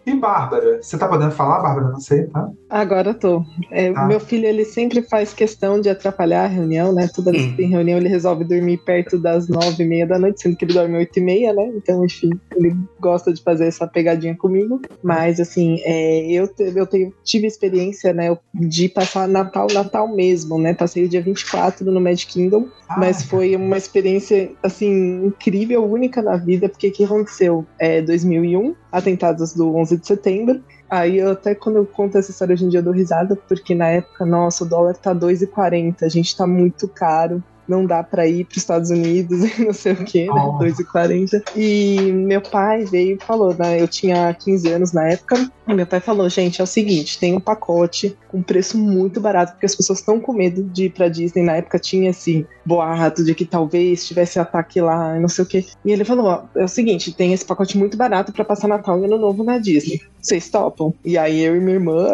[0.07, 0.81] E Bárbara?
[0.81, 1.89] Você tá podendo falar, Bárbara?
[1.89, 2.49] Não sei, tá?
[2.69, 3.43] Agora eu tô.
[3.69, 4.05] É, Tá.
[4.05, 7.09] Meu filho, ele sempre faz questão de atrapalhar a reunião, né?
[7.13, 10.41] Toda vez que tem reunião, ele resolve dormir perto das nove e meia da noite,
[10.41, 11.69] sendo que ele dorme oito e meia, né?
[11.75, 14.81] Então, enfim, ele gosta de fazer essa pegadinha comigo.
[15.03, 20.73] Mas, assim, é, eu, eu tenho, tive experiência, né, de passar Natal, Natal mesmo, né?
[20.73, 26.21] Passei o dia 24 no Magic Kingdom, Ah, mas foi uma experiência, assim, incrível, única
[26.21, 27.65] na vida, porque o que aconteceu?
[27.77, 32.53] É 2001, atentados do 11 de setembro, Aí eu até quando eu conto essa história
[32.53, 36.09] hoje em dia eu dou risada, porque na época, nossa, o dólar tá 2,40, a
[36.09, 37.43] gente tá muito caro.
[37.67, 40.41] Não dá pra ir para os Estados Unidos e não sei o que, né?
[40.41, 40.59] Oh.
[40.59, 41.43] 2,40.
[41.55, 43.81] E meu pai veio e falou, né?
[43.81, 45.49] Eu tinha 15 anos na época.
[45.67, 49.53] E meu pai falou: gente, é o seguinte, tem um pacote com preço muito barato,
[49.53, 51.43] porque as pessoas estão com medo de ir pra Disney.
[51.43, 55.47] Na época tinha esse boato de que talvez tivesse ataque lá e não sei o
[55.47, 55.65] que.
[55.83, 58.99] E ele falou: ó, é o seguinte, tem esse pacote muito barato pra passar Natal
[59.01, 60.01] e Ano Novo na Disney.
[60.27, 60.93] Vocês topam?
[61.05, 62.05] E aí eu e minha irmã,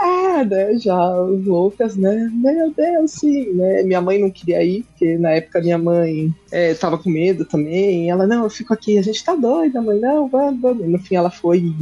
[0.00, 2.28] ah, né, já loucas, né?
[2.32, 3.84] Meu Deus, sim, né?
[3.84, 8.10] Minha mãe não queria ir, porque na época minha mãe é, tava com medo também.
[8.10, 10.88] Ela, não, eu fico aqui, a gente tá doida, mãe, não, vamos, vamos.
[10.88, 11.72] No fim ela foi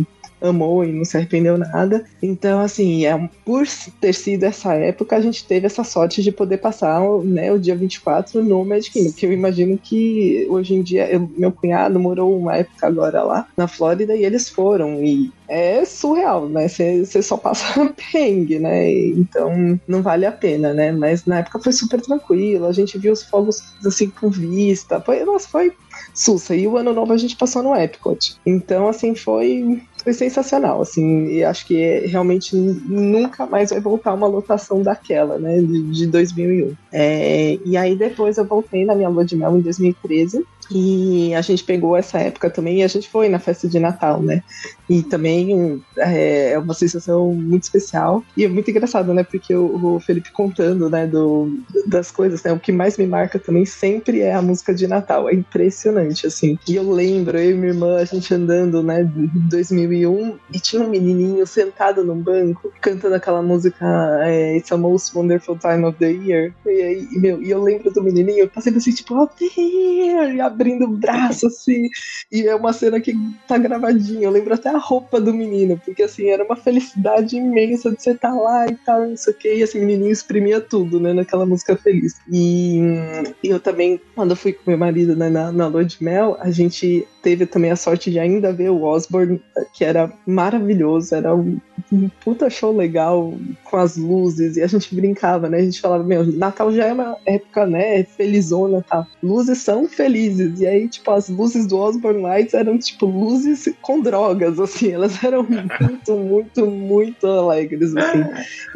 [0.42, 2.04] amou e não se arrependeu nada.
[2.22, 3.64] Então, assim, é, por
[4.00, 7.76] ter sido essa época, a gente teve essa sorte de poder passar né, o dia
[7.76, 12.36] 24 no Magic Kingdom, que eu imagino que hoje em dia, eu- meu cunhado morou
[12.38, 16.66] uma época agora lá na Flórida e eles foram, e é surreal, né?
[16.68, 17.64] Você só passa
[17.94, 18.90] perrengue, né?
[18.90, 20.92] Então não vale a pena, né?
[20.92, 25.24] Mas na época foi super tranquilo, a gente viu os fogos assim com vista, foi,
[25.24, 25.70] nossa, foi
[26.14, 26.54] sussa.
[26.54, 28.36] E o ano novo a gente passou no Epcot.
[28.44, 34.14] Então, assim, foi, foi sensacional, assim, e acho que é, realmente nunca mais vai voltar
[34.14, 36.74] uma lotação daquela, né, de, de 2001.
[36.92, 40.44] É, e aí depois eu voltei na minha lua de mel em 2013,
[40.74, 44.22] e a gente pegou essa época também e a gente foi na festa de Natal,
[44.22, 44.42] né?
[44.88, 48.22] E também é, é uma sensação muito especial.
[48.36, 49.22] E é muito engraçado, né?
[49.22, 52.52] Porque o, o Felipe contando, né, do, das coisas, né?
[52.52, 55.28] O que mais me marca também sempre é a música de Natal.
[55.28, 56.58] É impressionante, assim.
[56.68, 60.82] E eu lembro, eu e minha irmã, a gente andando, né, em 2001, e tinha
[60.82, 63.84] um menininho sentado num banco cantando aquela música
[64.22, 66.52] é, It's a Most Wonderful Time of the Year.
[66.66, 69.28] E, aí, e, meu, e eu lembro do menininho, passei assim, tipo, oh!
[69.40, 71.88] E abrindo o braço, assim.
[72.30, 73.14] E é uma cena que
[73.46, 74.24] tá gravadinha.
[74.24, 78.12] Eu lembro até a roupa do menino, porque assim, era uma felicidade imensa de você
[78.12, 79.54] estar lá e tal, não sei o que.
[79.54, 82.16] E esse menininho exprimia tudo, né, naquela música feliz.
[82.30, 86.02] E hum, eu também, quando eu fui com meu marido né, na, na lua de
[86.02, 89.40] mel, a gente teve também a sorte de ainda ver o Osborne,
[89.72, 91.58] que era maravilhoso, era um,
[91.90, 95.58] um puta show legal com as luzes, e a gente brincava, né?
[95.58, 99.06] A gente falava, meu, Natal já é uma época, né, felizona, tá?
[99.22, 104.00] Luzes são felizes, e aí, tipo, as luzes do Osborne Lights eram, tipo, luzes com
[104.00, 108.24] drogas, assim, elas eram muito, muito, muito alegres, assim.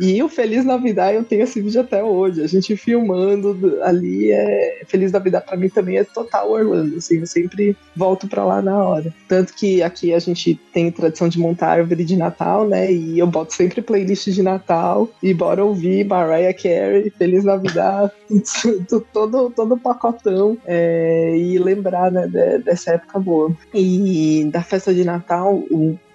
[0.01, 4.83] E o Feliz Navidad, eu tenho esse vídeo até hoje, a gente filmando ali, é...
[4.87, 8.63] Feliz Navidad pra mim também é total Orlando, falando, assim, eu sempre volto pra lá
[8.63, 9.13] na hora.
[9.29, 12.93] Tanto que aqui a gente tem tradição de montar árvore de Natal, né?
[12.93, 18.11] E eu boto sempre playlist de Natal e bora ouvir Mariah Carey, Feliz Navidad,
[19.13, 23.57] todo, todo pacotão é, e lembrar, né, de, dessa época boa.
[23.75, 25.63] E da festa de Natal,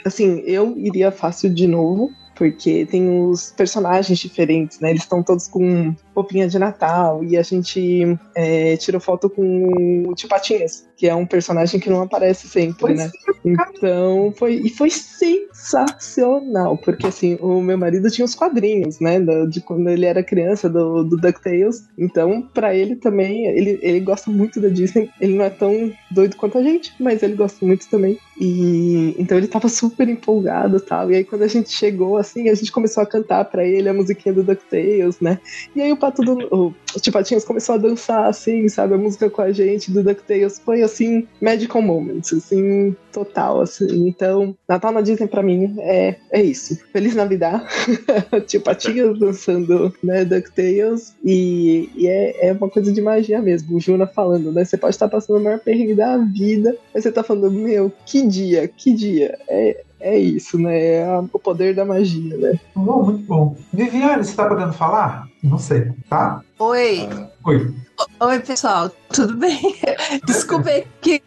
[0.05, 2.11] assim, eu iria fácil de novo,
[2.41, 4.89] porque tem os personagens diferentes, né?
[4.89, 10.15] Eles estão todos com roupinha de Natal e a gente é, tirou foto com o
[10.15, 13.11] Tio Patinhas, que é um personagem que não aparece sempre, né?
[13.45, 19.19] Então foi e foi sensacional, porque assim o meu marido tinha os quadrinhos, né?
[19.47, 24.31] De quando ele era criança do, do Ducktales, então para ele também ele, ele gosta
[24.31, 25.11] muito da Disney.
[25.19, 28.17] Ele não é tão doido quanto a gente, mas ele gosta muito também.
[28.39, 31.11] E então ele tava super empolgado, tal.
[31.11, 33.93] E aí quando a gente chegou assim, a gente começou a cantar para ele a
[33.93, 35.39] musiquinha do Ducktales, né?
[35.75, 39.41] E aí o Pato do, o, Tipatinhos começou a dançar assim, sabe, a música com
[39.41, 44.07] a gente do DuckTales foi assim magical moments, assim, total assim.
[44.07, 46.77] Então, Natal na Disney para mim é é isso.
[46.91, 47.65] Feliz Navidad.
[48.47, 53.75] Tipatinhos dançando, né, DuckTales e, e é, é uma coisa de magia mesmo.
[53.75, 54.63] O Juna falando, né?
[54.63, 58.25] Você pode estar passando o maior perrengue da vida, mas você tá falando, meu, que
[58.25, 59.37] dia, que dia.
[59.47, 60.95] É, é isso, né?
[60.95, 62.59] É a, o poder da magia, né?
[62.75, 63.55] Bom, muito bom.
[63.71, 65.27] Viviane, você tá podendo falar?
[65.43, 66.41] Não sei, tá?
[66.59, 67.09] Oi.
[67.45, 67.73] Oi.
[68.19, 69.75] Oi, pessoal, tudo bem?
[70.25, 71.21] Desculpe que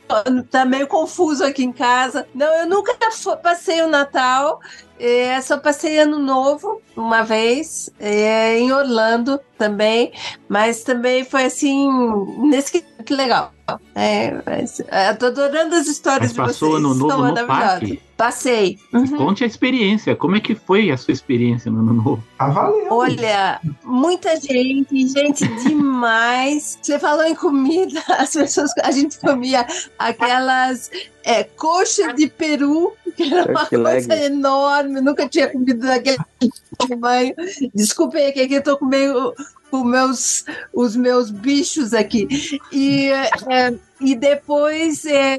[0.51, 2.27] tá meio confuso aqui em casa.
[2.35, 2.97] Não, eu nunca
[3.43, 4.61] passei o Natal,
[4.99, 10.13] é, só passei Ano Novo uma vez, é, em Orlando também,
[10.49, 11.89] mas também foi assim,
[12.39, 13.53] nesse que legal.
[13.95, 16.85] É, mas, eu tô adorando as histórias Mas de passou vocês.
[16.85, 18.03] Ano Novo Estão no parque?
[18.17, 18.79] Passei.
[18.93, 19.17] Uhum.
[19.17, 20.15] Conte a experiência.
[20.15, 22.25] Como é que foi a sua experiência no Ano Novo?
[22.39, 22.93] Tá valendo.
[22.93, 26.79] Olha, muita gente, gente demais.
[26.81, 29.67] Você falou em comida, as pessoas, a gente comia
[29.99, 30.91] aquelas
[31.25, 36.19] é, coxas de peru, que era uma coisa enorme, nunca tinha comido daquele
[36.89, 37.35] tamanho.
[37.75, 39.35] Desculpe aí, que aqui eu tô com meio
[39.71, 42.29] com meus, os meus bichos aqui.
[42.71, 43.09] E,
[43.51, 45.39] é, e depois, é,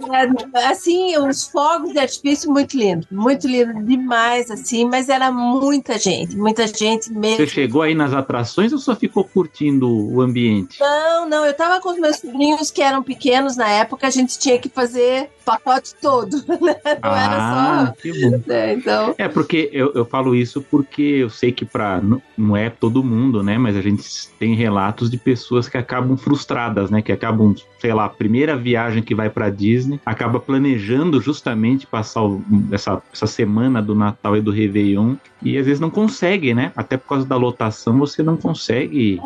[0.69, 6.35] assim, os fogos de artifício muito lindo, muito lindo demais, assim, mas era muita gente,
[6.35, 7.37] muita gente mesmo.
[7.37, 10.79] Você chegou aí nas atrações ou só ficou curtindo o ambiente?
[10.79, 14.39] Não, não, eu tava com os meus sobrinhos que eram pequenos na época, a gente
[14.39, 16.75] tinha que fazer pacote todo, né?
[17.01, 18.01] Não ah, era só.
[18.01, 18.41] que bom.
[18.47, 22.01] né, Então, É, porque eu, eu falo isso porque eu sei que para
[22.35, 23.57] não, é todo mundo, né?
[23.57, 24.03] Mas a gente
[24.39, 27.01] tem relatos de pessoas que acabam frustradas, né?
[27.01, 28.09] Que acabam, sei lá, a
[28.55, 33.93] primeira viagem que vai para Disney, acaba planejando justamente passar o- essa, essa semana do
[33.95, 36.71] Natal e do Réveillon e às vezes não consegue, né?
[36.75, 39.19] Até por causa da lotação você não consegue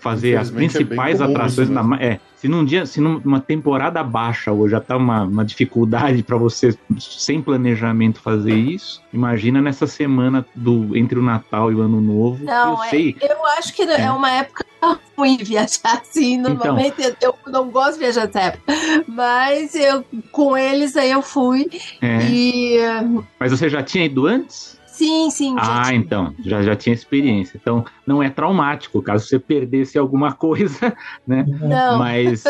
[0.00, 2.02] fazer as é principais comum atrações isso na mesmo.
[2.02, 6.36] é, se num dia, se numa temporada baixa ou já tá uma, uma dificuldade para
[6.36, 12.02] você sem planejamento fazer isso, imagina nessa semana do entre o Natal e o Ano
[12.02, 12.44] Novo.
[12.44, 13.16] não, eu é- sei.
[13.18, 14.62] eu acho que é uma época
[15.16, 16.36] ruim viajar assim.
[16.36, 18.74] Normalmente eu não gosto de viajar nessa época,
[19.08, 21.66] mas eu com eles aí eu fui
[22.02, 22.28] é.
[22.30, 22.76] e
[23.40, 24.73] Mas você já tinha ido antes?
[24.94, 25.56] Sim, sim.
[25.58, 27.58] Ah, então, já, já tinha experiência.
[27.60, 31.44] Então, não é traumático, caso você perdesse alguma coisa, né?
[31.46, 31.98] Não.
[31.98, 32.44] Mas,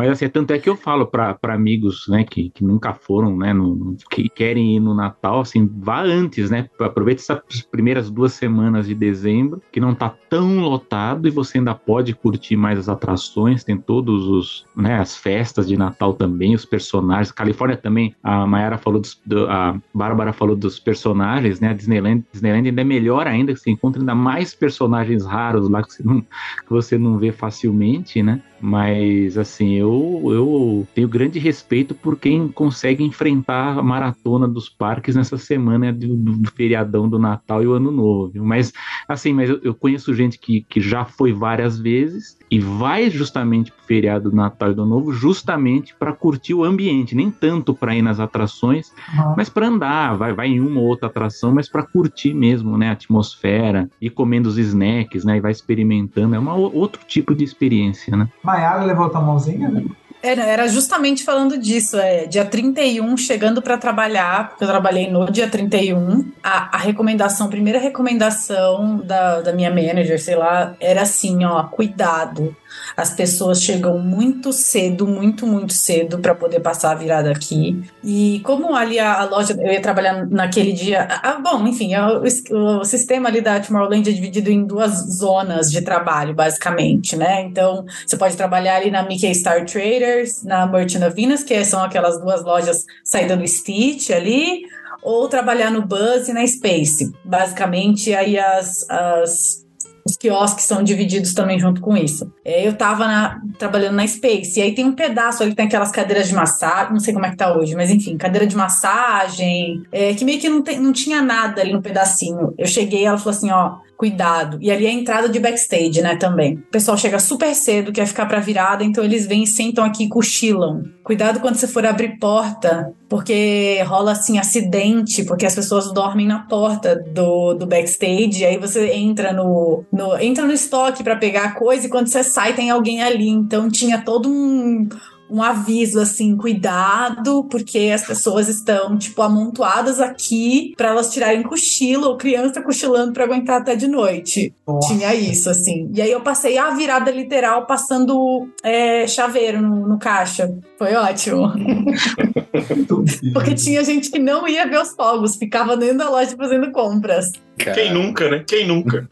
[0.00, 3.52] mas assim, tanto é que eu falo para amigos, né, que, que nunca foram, né,
[3.52, 6.70] no, que querem ir no Natal, assim, vá antes, né?
[6.80, 7.38] Aproveite essas
[7.70, 12.56] primeiras duas semanas de dezembro, que não tá tão lotado e você ainda pode curtir
[12.56, 17.30] mais as atrações, tem todos os, né, as festas de Natal também, os personagens.
[17.30, 21.68] Califórnia também, a Mayara falou dos, do- a Bárbara falou dos personagens, né?
[21.68, 25.82] A Disneyland, Disneyland ainda é melhor ainda, que você encontra ainda mais personagens raros lá
[25.82, 28.42] que você não, que você não vê facilmente, né?
[28.60, 35.16] Mas assim, eu, eu tenho grande respeito por quem consegue enfrentar a maratona dos parques
[35.16, 38.30] nessa semana do, do- do feriadão do Natal e o Ano Novo.
[38.32, 38.44] viu?
[38.44, 38.72] Mas
[39.08, 43.70] assim, mas eu, eu conheço gente que, que já foi várias vezes e vai justamente
[43.72, 47.72] pro feriado do Natal e do Ano Novo justamente para curtir o ambiente, nem tanto
[47.74, 49.34] para ir nas atrações, Uhum.
[49.36, 52.88] mas para andar, vai, vai em uma ou outra atração, mas para curtir mesmo, né,
[52.90, 57.44] a atmosfera, ir comendo os snacks, né, e vai experimentando, é uma outro tipo de
[57.44, 58.28] experiência, né?
[58.50, 59.84] Maiara levantou a mãozinha?
[60.22, 65.30] Era, era justamente falando disso, é, dia 31, chegando para trabalhar, porque eu trabalhei no
[65.30, 71.02] dia 31, a, a recomendação, a primeira recomendação da, da minha manager, sei lá, era
[71.02, 72.54] assim, ó, cuidado,
[72.96, 77.82] As pessoas chegam muito cedo, muito, muito cedo para poder passar a virada aqui.
[78.02, 81.06] E como ali a, a loja, eu ia trabalhar naquele dia.
[81.22, 85.70] Ah, bom, enfim, é o, o, sistema ali da Tomorrowland é dividido em duas zonas
[85.70, 87.42] de trabalho, basicamente, né?
[87.42, 91.82] Então, você pode trabalhar ali na Mickey Star Traders, na Merchant of Venus, que são
[91.82, 94.62] aquelas duas lojas saída do Stitch ali,
[95.02, 97.12] ou trabalhar no Buzz e na Space.
[97.24, 99.66] Basicamente, aí as, as
[100.10, 102.32] os quiosques são divididos também junto com isso.
[102.44, 105.90] É, eu tava na, trabalhando na Space, e aí tem um pedaço ali tem aquelas
[105.90, 109.82] cadeiras de massagem, não sei como é que tá hoje, mas enfim, cadeira de massagem,
[109.92, 112.54] é, que meio que não, não tinha nada ali no pedacinho.
[112.58, 114.56] Eu cheguei, ela falou assim: ó, cuidado.
[114.62, 116.54] E ali é a entrada de backstage, né, também.
[116.54, 120.08] O pessoal chega super cedo, quer ficar pra virada, então eles vêm sentam aqui e
[120.08, 120.82] cochilam.
[121.04, 126.38] Cuidado quando você for abrir porta, porque rola assim acidente, porque as pessoas dormem na
[126.38, 131.52] porta do, do backstage, aí você entra no, no entra no estoque para pegar a
[131.52, 133.28] coisa e quando você sai tem alguém ali.
[133.28, 134.88] Então tinha todo um
[135.30, 142.08] um aviso assim, cuidado, porque as pessoas estão tipo amontoadas aqui para elas tirarem cochilo,
[142.08, 144.52] ou criança cochilando para aguentar até de noite.
[144.66, 144.88] Nossa.
[144.88, 145.90] Tinha isso assim.
[145.94, 150.52] E aí eu passei a virada literal passando é, chaveiro no, no caixa.
[150.78, 151.52] Foi ótimo.
[153.32, 157.30] porque tinha gente que não ia ver os fogos, ficava dentro da loja fazendo compras.
[157.64, 158.44] Quem nunca, né?
[158.46, 159.08] Quem nunca?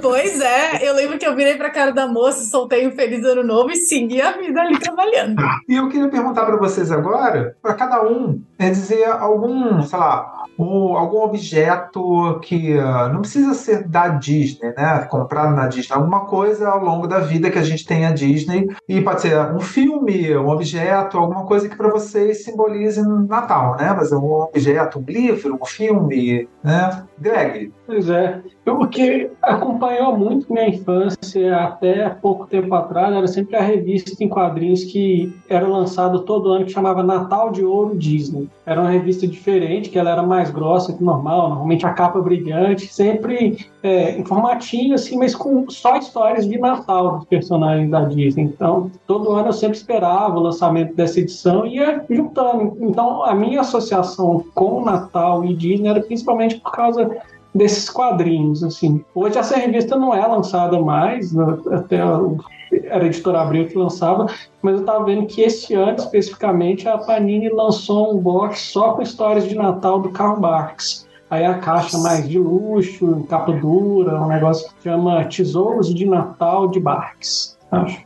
[0.00, 3.42] Pois é, eu lembro que eu virei pra cara da moça, soltei um feliz ano
[3.42, 5.42] novo e segui a vida ali trabalhando.
[5.68, 10.44] E eu queria perguntar para vocês agora, para cada um, é dizer algum, sei lá,
[10.58, 15.06] ou algum objeto que uh, não precisa ser da Disney, né?
[15.10, 18.68] Comprado na Disney, alguma coisa ao longo da vida que a gente tem a Disney
[18.88, 23.94] e pode ser um filme, um objeto, alguma coisa que para vocês simbolize Natal, né?
[23.96, 27.04] Mas é um objeto, um livro, um filme, né?
[27.18, 27.72] Greg.
[27.92, 28.40] Pois é.
[28.64, 34.28] O que acompanhou muito minha infância até pouco tempo atrás era sempre a revista em
[34.28, 38.48] quadrinhos que era lançada todo ano que chamava Natal de Ouro Disney.
[38.64, 42.86] Era uma revista diferente, que ela era mais grossa que normal, normalmente a capa brilhante,
[42.86, 48.44] sempre é, informativo, assim, mas com só histórias de Natal dos personagens da Disney.
[48.44, 52.74] Então, todo ano eu sempre esperava o lançamento dessa edição e ia juntando.
[52.80, 57.10] Então, a minha associação com Natal e Disney era principalmente por causa
[57.54, 59.04] desses quadrinhos, assim.
[59.14, 64.26] Hoje essa revista não é lançada mais, né, até era a editora Abril que lançava,
[64.62, 69.02] mas eu estava vendo que esse ano, especificamente, a Panini lançou um box só com
[69.02, 71.06] histórias de Natal do Karl Marx.
[71.30, 76.68] Aí a caixa mais de luxo, capa dura, um negócio que chama Tesouros de Natal
[76.68, 78.02] de Barks, acho.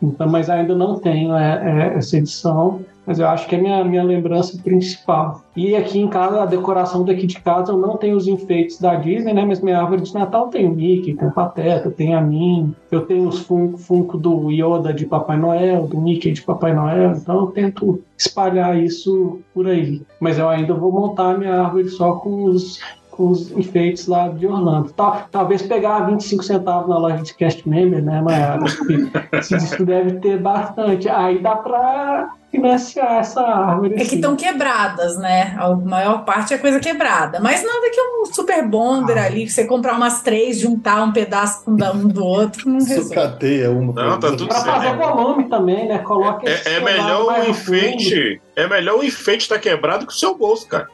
[0.00, 3.62] Então, mas ainda não tenho é, é, essa edição mas eu acho que é a
[3.62, 5.40] minha, minha lembrança principal.
[5.56, 8.96] E aqui em casa, a decoração daqui de casa, eu não tenho os enfeites da
[8.96, 9.46] Disney, né?
[9.46, 12.74] Mas minha árvore de Natal tem o Mickey, tem o Pateta, tem a mim.
[12.90, 17.12] Eu tenho os Funko, Funko do Yoda de Papai Noel, do Mickey de Papai Noel.
[17.12, 20.02] Então eu tento espalhar isso por aí.
[20.20, 22.78] Mas eu ainda vou montar minha árvore só com os
[23.18, 24.92] os enfeites lá de Orlando.
[24.92, 28.64] Tal, talvez pegar 25 centavos na loja de cast member, né, Mayara?
[29.42, 31.08] Isso deve ter bastante.
[31.08, 33.94] Aí dá para financiar essa árvore.
[33.94, 34.44] É que estão assim.
[34.46, 35.54] quebradas, né?
[35.58, 37.40] A maior parte é coisa quebrada.
[37.40, 39.26] Mas nada que um super bonder ah.
[39.26, 43.08] ali, você comprar umas três, juntar um pedaço com um do outro, não resolve.
[43.08, 43.92] Sucateia uma.
[43.92, 45.98] Não, tá tudo Pra fazer volume também, né?
[45.98, 48.40] Coloca É, é melhor o enfeite.
[48.56, 50.88] É melhor o enfeite estar tá quebrado que o seu bolso, cara.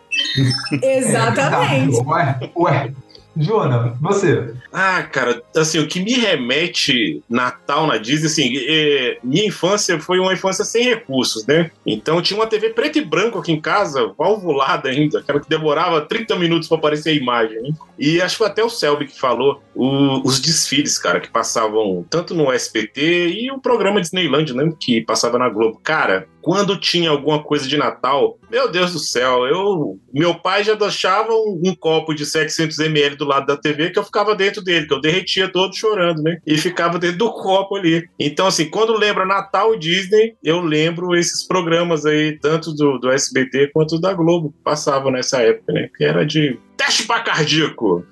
[0.82, 1.98] Exatamente.
[1.98, 2.92] É, ué, ué,
[3.36, 4.54] Jona, você.
[4.72, 10.18] Ah, cara, assim, o que me remete Natal na Disney, assim, é, minha infância foi
[10.18, 11.70] uma infância sem recursos, né?
[11.84, 16.00] Então tinha uma TV preto e branco aqui em casa, valvulada ainda, aquela que demorava
[16.02, 17.58] 30 minutos para aparecer a imagem.
[17.58, 17.74] Hein?
[17.98, 22.04] E acho que foi até o Selby que falou o, os desfiles, cara, que passavam
[22.08, 24.72] tanto no SPT e o programa Disneyland, né?
[24.78, 25.80] Que passava na Globo.
[25.82, 30.74] Cara, quando tinha alguma coisa de Natal, meu Deus do céu, eu, meu pai já
[30.74, 34.62] deixava um, um copo de 700 ml do lado da TV que eu ficava dentro
[34.62, 36.36] dele, que eu derretia todo chorando, né?
[36.46, 38.06] E ficava dentro do copo ali.
[38.20, 43.10] Então, assim, quando lembra Natal e Disney, eu lembro esses programas aí, tanto do, do
[43.10, 45.88] SBT quanto da Globo, passavam nessa época, né?
[45.96, 48.04] Que era de teste para cardíaco.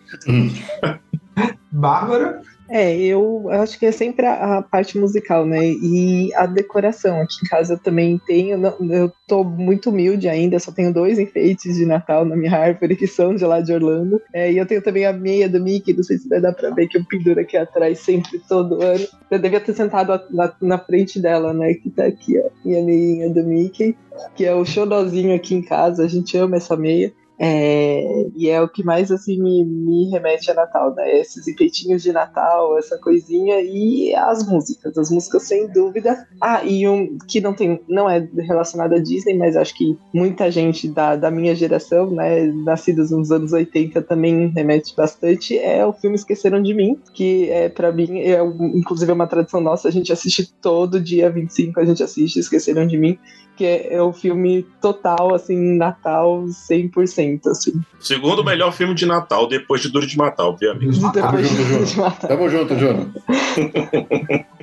[1.71, 2.41] Bárbara?
[2.75, 5.59] É, eu acho que é sempre a, a, parte musical, né?
[5.63, 7.21] E a decoração.
[7.21, 8.57] Aqui em casa eu também tenho.
[8.57, 12.97] Não, eu tô muito humilde ainda, só tenho dois enfeites de Natal na minha árvore,
[12.97, 14.23] que são de lá de Orlando.
[14.33, 16.71] É, e eu tenho também a meia do Mickey, não sei se vai dar pra
[16.71, 19.07] ver, que eu penduro aqui atrás sempre, todo ano.
[19.31, 21.75] Eu devia ter sentado na, na frente dela, né?
[21.75, 22.49] Que tá aqui, ó.
[22.65, 23.95] Minha meinha do Mickey,
[24.35, 27.13] que é o xodózinho aqui em casa, a gente ama essa meia.
[27.45, 31.19] É, e é o que mais assim me, me remete a Natal, né?
[31.19, 36.25] Esses enfeitinhos de Natal, essa coisinha e as músicas, as músicas sem dúvida.
[36.41, 40.53] Ah, e um que não tem, não é relacionado à Disney, mas acho que muita
[40.53, 45.93] gente da, da minha geração, né, nascidos nos anos 80 também remete bastante, é o
[45.93, 48.41] filme Esqueceram de Mim, que é para mim é
[48.73, 52.87] inclusive é uma tradição nossa, a gente assiste todo dia 25, a gente assiste Esqueceram
[52.87, 53.19] de Mim
[53.57, 57.81] que é, é o filme total, assim, Natal 100%, assim.
[58.01, 61.01] Segundo melhor filme de Natal, depois de Duro de Matar, obviamente.
[61.13, 62.13] Tamo junto, Júnior.
[62.21, 63.09] Tamo junto, Júnior.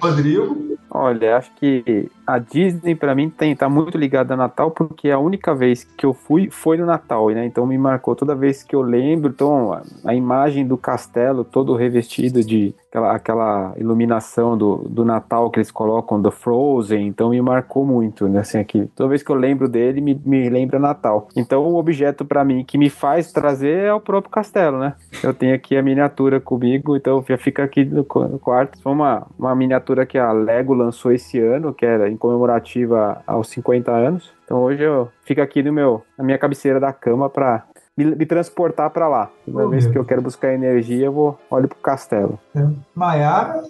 [0.02, 0.78] Rodrigo?
[0.92, 5.20] Olha, acho que a Disney para mim tem tá muito ligada a Natal porque a
[5.20, 7.46] única vez que eu fui foi no Natal, né?
[7.46, 11.76] Então me marcou toda vez que eu lembro, então a, a imagem do castelo todo
[11.76, 17.42] revestido de aquela, aquela iluminação do, do Natal que eles colocam do Frozen, então me
[17.42, 18.40] marcou muito, né?
[18.40, 21.28] Assim, aqui, toda vez que eu lembro dele me, me lembra Natal.
[21.36, 24.94] Então o objeto para mim que me faz trazer é o próprio castelo, né?
[25.24, 28.82] Eu tenho aqui a miniatura comigo, então já fica aqui no, no quarto.
[28.82, 33.50] Foi uma, uma miniatura que a Lego lançou esse ano, que era em comemorativa aos
[33.50, 34.32] 50 anos.
[34.46, 37.66] Então hoje eu fico aqui no meu, na minha cabeceira da cama para
[38.00, 39.30] me, me, transportar para lá.
[39.46, 42.40] Toda oh, vez que eu quero buscar energia, eu vou olho pro castelo.
[42.56, 42.66] É.
[42.96, 43.62] Maiara?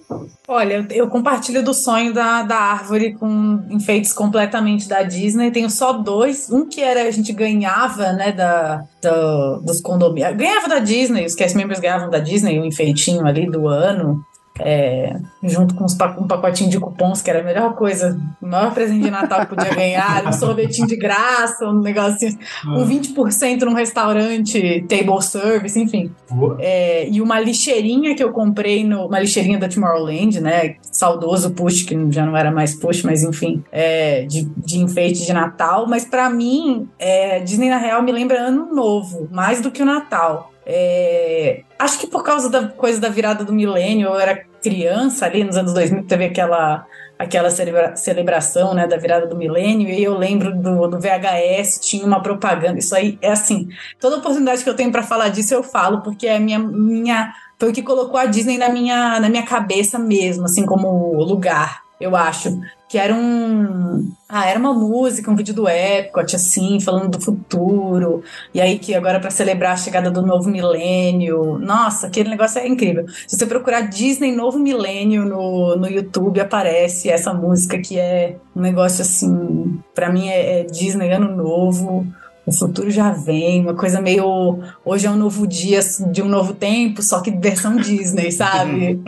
[0.47, 5.51] Olha, eu compartilho do sonho da, da árvore com enfeites completamente da Disney.
[5.51, 6.49] Tenho só dois.
[6.51, 10.37] Um que era a gente ganhava, né, da, da dos condomínios.
[10.37, 14.23] Ganhava da Disney, os cast members ganhavam da Disney, o um enfeitinho ali do ano
[14.59, 19.03] é, junto com um pacotinho de cupons, que era a melhor coisa, o maior presente
[19.03, 22.37] de Natal que podia ganhar, um sorvetinho de graça, um negocinho,
[22.67, 26.11] um 20% num restaurante, table service, enfim.
[26.59, 30.75] É, e uma lixeirinha que eu comprei, no, uma lixeirinha da Tomorrowland, né?
[30.81, 35.33] Saudoso push, que já não era mais push, mas enfim, é, de, de enfeite de
[35.33, 35.87] Natal.
[35.87, 39.85] Mas para mim, é, Disney na real me lembra Ano Novo, mais do que o
[39.85, 40.51] Natal.
[40.71, 45.43] É, acho que por causa da coisa da virada do milênio, eu era criança ali
[45.43, 46.85] nos anos 2000, teve aquela
[47.17, 52.05] aquela celebra celebração né, da virada do milênio, e eu lembro do, do VHS, tinha
[52.05, 52.79] uma propaganda.
[52.79, 53.67] Isso aí é assim,
[53.99, 57.71] toda oportunidade que eu tenho para falar disso eu falo, porque é minha, minha foi
[57.71, 62.15] o que colocou a Disney na minha, na minha cabeça mesmo, assim como lugar eu
[62.15, 62.59] acho.
[62.87, 64.11] Que era um.
[64.27, 68.23] Ah, era uma música, um vídeo do Epcot, assim, falando do futuro.
[68.53, 71.59] E aí, que agora para celebrar a chegada do novo milênio.
[71.59, 73.05] Nossa, aquele negócio é incrível.
[73.27, 78.61] Se você procurar Disney Novo Milênio no, no YouTube, aparece essa música que é um
[78.61, 79.79] negócio assim.
[79.93, 82.07] para mim é, é Disney Ano Novo
[82.49, 85.79] o futuro já vem, uma coisa meio hoje é um novo dia
[86.11, 88.99] de um novo tempo, só que versão Disney, sabe?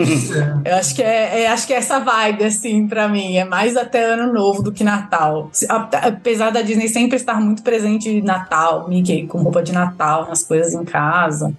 [0.64, 3.76] Eu acho que é, é, acho que é essa vibe assim para mim, é mais
[3.76, 5.50] até ano novo do que Natal.
[5.68, 10.44] Apesar da Disney sempre estar muito presente em Natal, Mickey com roupa de Natal, nas
[10.44, 11.52] coisas em casa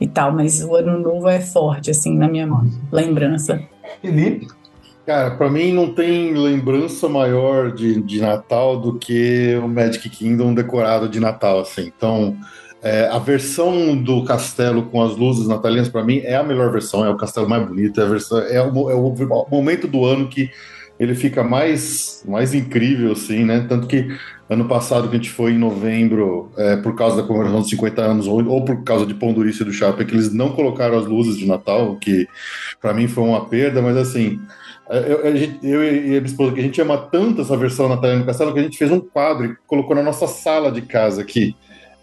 [0.00, 2.48] e tal, mas o ano novo é forte assim na minha
[2.90, 3.62] lembrança.
[4.02, 4.59] Felipe
[5.10, 10.54] Cara, para mim não tem lembrança maior de, de Natal do que o Magic Kingdom
[10.54, 11.92] decorado de Natal, assim.
[11.96, 12.36] Então,
[12.80, 17.04] é, a versão do castelo com as luzes natalinas, para mim, é a melhor versão,
[17.04, 20.28] é o castelo mais bonito, é, a versão, é, o, é o momento do ano
[20.28, 20.48] que
[20.96, 23.66] ele fica mais, mais incrível, assim, né?
[23.68, 24.16] Tanto que
[24.48, 28.00] ano passado, que a gente foi em novembro, é, por causa da comemoração dos 50
[28.00, 31.36] anos, ou, ou por causa de Pão do Shopping, que eles não colocaram as luzes
[31.36, 32.28] de Natal, que
[32.80, 34.38] para mim foi uma perda, mas assim,
[34.98, 38.20] eu, eu, eu, e a minha esposa, que a gente ama tanto essa versão Natalina
[38.20, 41.22] do Castelo, que a gente fez um quadro e colocou na nossa sala de casa
[41.22, 41.54] aqui.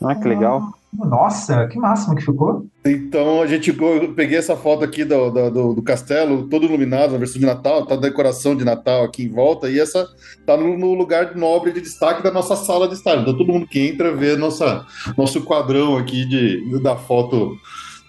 [0.01, 0.73] Ah, que legal.
[0.93, 2.65] Nossa, que máximo que ficou.
[2.85, 7.17] Então a gente eu peguei essa foto aqui do, do, do, castelo, todo iluminado, na
[7.17, 10.07] versão de Natal, tá a decoração de Natal aqui em volta, e essa
[10.45, 13.21] tá no, no, lugar nobre de destaque da nossa sala de estágio.
[13.21, 14.85] Então todo mundo que entra vê nossa,
[15.17, 17.57] nosso quadrão aqui de, da foto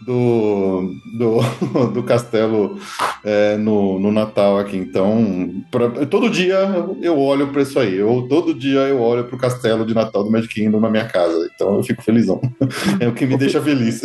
[0.00, 1.40] do, do,
[1.92, 2.78] do castelo
[3.24, 4.76] é, no, no Natal aqui.
[4.76, 6.58] Então, pra, todo dia
[7.02, 7.96] eu olho para isso aí.
[7.96, 11.06] Eu, todo dia eu olho para o castelo de Natal do Magic Kingdom na minha
[11.06, 11.50] casa.
[11.54, 12.40] Então eu fico felizão.
[13.00, 14.02] É o que me deixa feliz.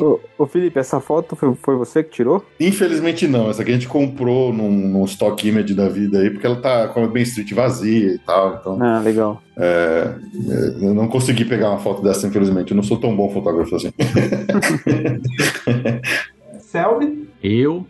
[0.00, 2.44] Ô, ô, Felipe, essa foto foi, foi você que tirou?
[2.58, 3.50] Infelizmente não.
[3.50, 6.88] Essa aqui a gente comprou num, num stock image da vida aí, porque ela tá
[6.88, 8.58] com a Main Street vazia e tal.
[8.60, 9.42] Então, ah, legal.
[9.58, 10.14] É,
[10.80, 12.72] eu não consegui pegar uma foto dessa, infelizmente.
[12.72, 13.90] Eu não sou tão bom fotógrafo assim.
[16.60, 17.28] Selby?
[17.42, 17.86] Eu.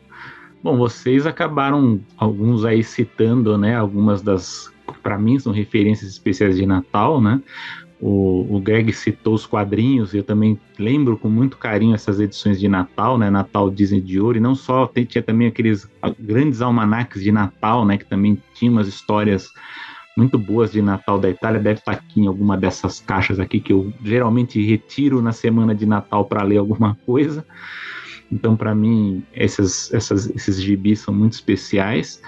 [0.63, 3.77] Bom, vocês acabaram, alguns aí citando, né?
[3.77, 4.71] Algumas das,
[5.03, 7.41] para mim, são referências especiais de Natal, né?
[8.01, 12.69] O, o Greg citou os quadrinhos, eu também lembro com muito carinho essas edições de
[12.69, 13.31] Natal, né?
[13.31, 15.89] Natal Disney de Ouro, e não só, tinha também aqueles
[16.19, 17.97] grandes almanacs de Natal, né?
[17.97, 19.51] Que também tinham umas histórias
[20.17, 21.61] muito boas de Natal da Itália.
[21.61, 25.85] Deve estar aqui em alguma dessas caixas aqui que eu geralmente retiro na semana de
[25.85, 27.45] Natal para ler alguma coisa.
[28.33, 32.21] Então, para mim, esses, essas, esses gibis são muito especiais.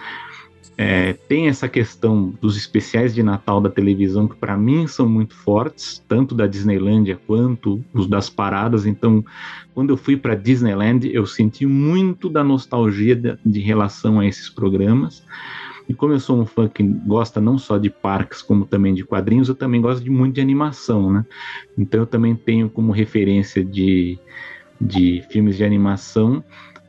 [0.81, 5.35] É, tem essa questão dos especiais de Natal da televisão que para mim são muito
[5.35, 8.87] fortes, tanto da Disneylândia quanto os das paradas.
[8.87, 9.25] Então,
[9.75, 14.49] quando eu fui para Disneyland, eu senti muito da nostalgia de, de, relação a esses
[14.49, 15.25] programas.
[15.89, 19.05] E como eu sou um fã que gosta não só de parques, como também de
[19.05, 21.25] quadrinhos, eu também gosto de muito de animação, né?
[21.77, 24.19] Então eu também tenho como referência de,
[24.79, 26.45] de filmes de animação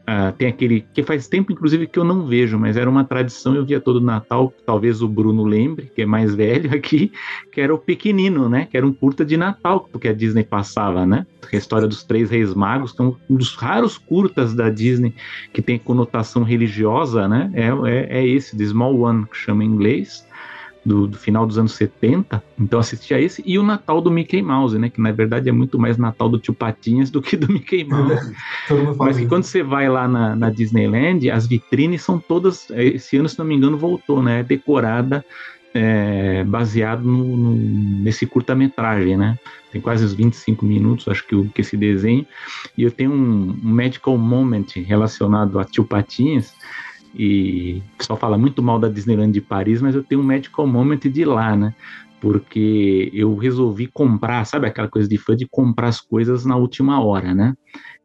[0.10, 3.54] Uh, tem aquele que faz tempo, inclusive, que eu não vejo, mas era uma tradição,
[3.54, 7.12] eu via todo Natal, talvez o Bruno lembre, que é mais velho aqui,
[7.52, 8.68] que era o Pequenino, né?
[8.72, 11.28] Que era um curta de Natal, porque a Disney passava, né?
[11.54, 15.14] A história dos Três Reis Magos, que é um dos raros curtas da Disney
[15.54, 17.52] que tem conotação religiosa, né?
[17.54, 20.28] É, é, é esse, The Small One, que chama em inglês
[20.86, 24.42] do, do, final dos anos 70, então assisti a esse, e o Natal do Mickey
[24.42, 24.90] Mouse, né?
[24.90, 28.34] Que na verdade é muito mais Natal do Tio Patinhas do que do Mickey Mouse.
[28.98, 33.28] Mas que quando você vai lá na, na, Disneyland, as vitrines são todas, esse ano,
[33.28, 34.44] se não me engano, voltou, né?
[34.44, 35.24] Decorada
[35.74, 37.56] é, baseado no, no,
[38.04, 39.38] nesse curta-metragem, né?
[39.72, 42.26] Tem quase uns 25 minutos, acho que, o, que esse desenho.
[42.78, 46.54] E eu tenho um, um medical moment relacionado a Tio Patinhas,
[47.14, 50.68] e o pessoal fala muito mal da Disneyland de Paris, mas eu tenho um medical
[50.68, 51.74] moment de lá, né?
[52.22, 57.02] Porque eu resolvi comprar, sabe aquela coisa de fã de comprar as coisas na última
[57.02, 57.56] hora, né?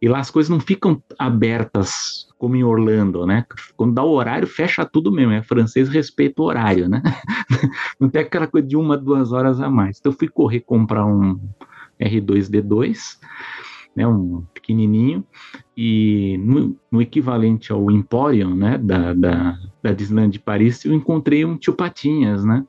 [0.01, 3.45] E lá as coisas não ficam abertas como em Orlando, né?
[3.77, 5.33] Quando dá o horário, fecha tudo mesmo.
[5.33, 7.03] É francês, respeita o horário, né?
[7.99, 9.99] Não tem aquela coisa de uma, duas horas a mais.
[9.99, 11.41] Então eu fui correr comprar um
[11.99, 13.19] R2D2
[13.95, 15.25] né, um pequenininho,
[15.77, 21.45] e no, no, equivalente ao Emporium, né, da, da, da Disneyland de Paris, eu encontrei
[21.45, 22.65] um tio Patinhas, né,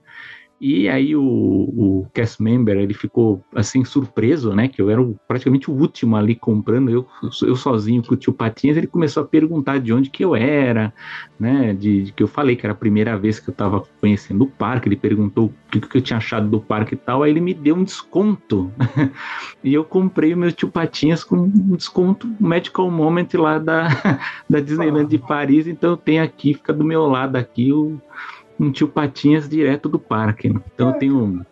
[0.59, 5.19] e aí o, o cast member, ele ficou assim surpreso, né, que eu era o,
[5.27, 7.05] praticamente o último ali comprando, eu,
[7.43, 10.93] eu sozinho com o tio Patinhas, ele começou a perguntar de onde que eu era,
[11.37, 14.45] né, de, de que eu falei que era a primeira vez que eu estava conhecendo
[14.45, 17.31] o parque, ele perguntou o que, que eu tinha achado do parque e tal, aí
[17.31, 18.71] ele me deu um desconto,
[19.61, 23.89] e eu comprei o meu tio Patinhas com um desconto Medical Moment lá da,
[24.49, 27.99] da Disneyland de Paris, então tenho aqui, fica do meu lado aqui o
[28.59, 30.49] um tio Patinhas direto do parque.
[30.49, 30.59] Né?
[30.73, 31.45] Então eu tenho um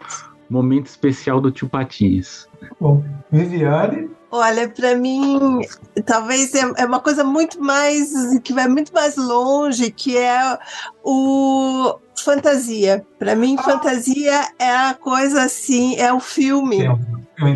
[0.50, 2.48] momento especial do tio Patinhas.
[2.80, 4.10] Bom, Viviane?
[4.32, 5.62] Olha, para mim,
[6.06, 10.58] talvez é, é uma coisa muito mais que vai muito mais longe, que é
[11.04, 13.06] o fantasia.
[13.20, 13.64] Para mim, ah.
[13.64, 16.84] fantasia é a coisa assim, é o filme.
[16.84, 17.00] Eu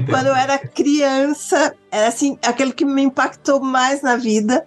[0.07, 4.65] Quando eu era criança, era assim, aquele que me impactou mais na vida.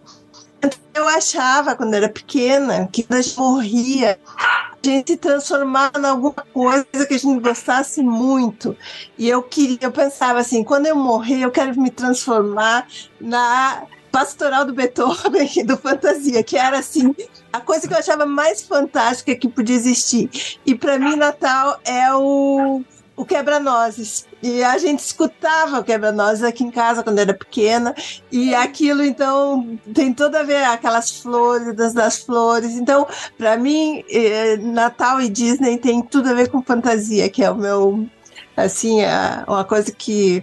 [0.92, 6.04] Eu achava, quando era pequena, que quando a gente morria, a gente se transformava em
[6.04, 8.76] alguma coisa que a gente gostasse muito.
[9.16, 12.86] E eu queria, eu pensava assim, quando eu morrer, eu quero me transformar
[13.20, 17.14] na pastoral do Beethoven do fantasia, que era assim,
[17.52, 20.28] a coisa que eu achava mais fantástica que podia existir.
[20.66, 22.82] E para mim Natal é o
[23.21, 24.27] o quebra-nozes.
[24.43, 27.95] E a gente escutava o quebra-nozes aqui em casa quando era pequena.
[28.33, 32.77] E aquilo, então, tem tudo a ver, aquelas flores, das, flores.
[32.77, 33.07] Então,
[33.37, 37.57] para mim, eh, Natal e Disney tem tudo a ver com fantasia, que é o
[37.57, 38.07] meu.
[38.57, 40.43] Assim, é uma coisa que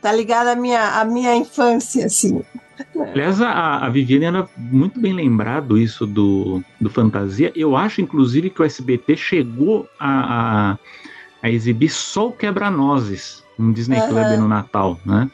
[0.00, 2.42] tá ligada à minha, à minha infância, assim.
[2.98, 7.52] Aliás, a, a Viviane era muito bem lembrado isso do, do fantasia.
[7.54, 10.78] Eu acho, inclusive, que o SBT chegou a, a
[11.44, 14.08] a exibir só o quebra-nozes no Disney uhum.
[14.08, 15.30] Club no Natal, né?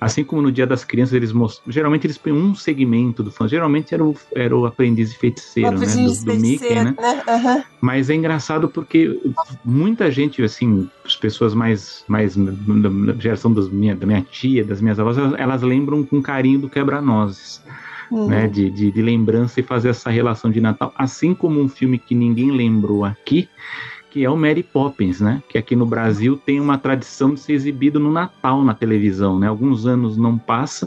[0.00, 3.46] Assim como no Dia das Crianças eles mostram, geralmente eles põem um segmento do fã,
[3.46, 5.86] geralmente era o, era o aprendiz e feiticeiro, né?
[5.86, 6.96] Do, do Mickey, né?
[6.98, 7.22] né?
[7.28, 7.62] Uhum.
[7.80, 9.20] Mas é engraçado porque
[9.64, 12.90] muita gente, assim, as pessoas mais, mais da
[13.20, 16.68] geração das minha, da minha tia, das minhas avós, elas, elas lembram com carinho do
[16.68, 17.62] quebra-nozes.
[18.10, 18.28] Uhum.
[18.28, 21.98] Né, de, de, de lembrança e fazer essa relação de Natal, assim como um filme
[21.98, 23.48] que ninguém lembrou aqui,
[24.12, 25.42] que é o Mary Poppins, né?
[25.48, 29.46] Que aqui no Brasil tem uma tradição de ser exibido no Natal na televisão, né?
[29.46, 30.86] Alguns anos não passa,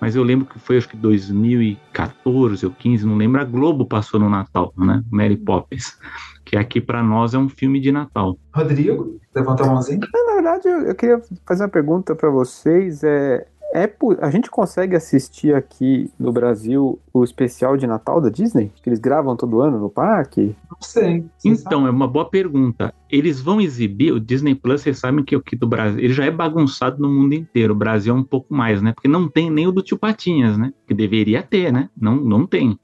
[0.00, 4.18] mas eu lembro que foi acho que 2014 ou 15, não lembro, a Globo passou
[4.18, 5.04] no Natal, né?
[5.08, 5.96] Mary Poppins,
[6.44, 8.36] que aqui para nós é um filme de Natal.
[8.52, 10.00] Rodrigo, levanta a mãozinha.
[10.12, 13.90] Na verdade, eu, eu queria fazer uma pergunta para vocês, é é
[14.20, 18.72] a gente consegue assistir aqui no Brasil o especial de Natal da Disney?
[18.82, 20.56] Que eles gravam todo ano no parque?
[20.70, 21.24] Não sei.
[21.44, 21.86] Então, sabe?
[21.86, 22.94] é uma boa pergunta.
[23.10, 26.24] Eles vão exibir o Disney Plus, vocês sabem que o que do Brasil, ele já
[26.24, 27.74] é bagunçado no mundo inteiro.
[27.74, 28.92] O Brasil é um pouco mais, né?
[28.92, 30.72] Porque não tem nem o do Tio Patinhas, né?
[30.86, 31.90] Que deveria ter, né?
[31.96, 32.78] Não, não tem.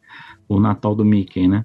[0.48, 1.64] O Natal do Mickey, né?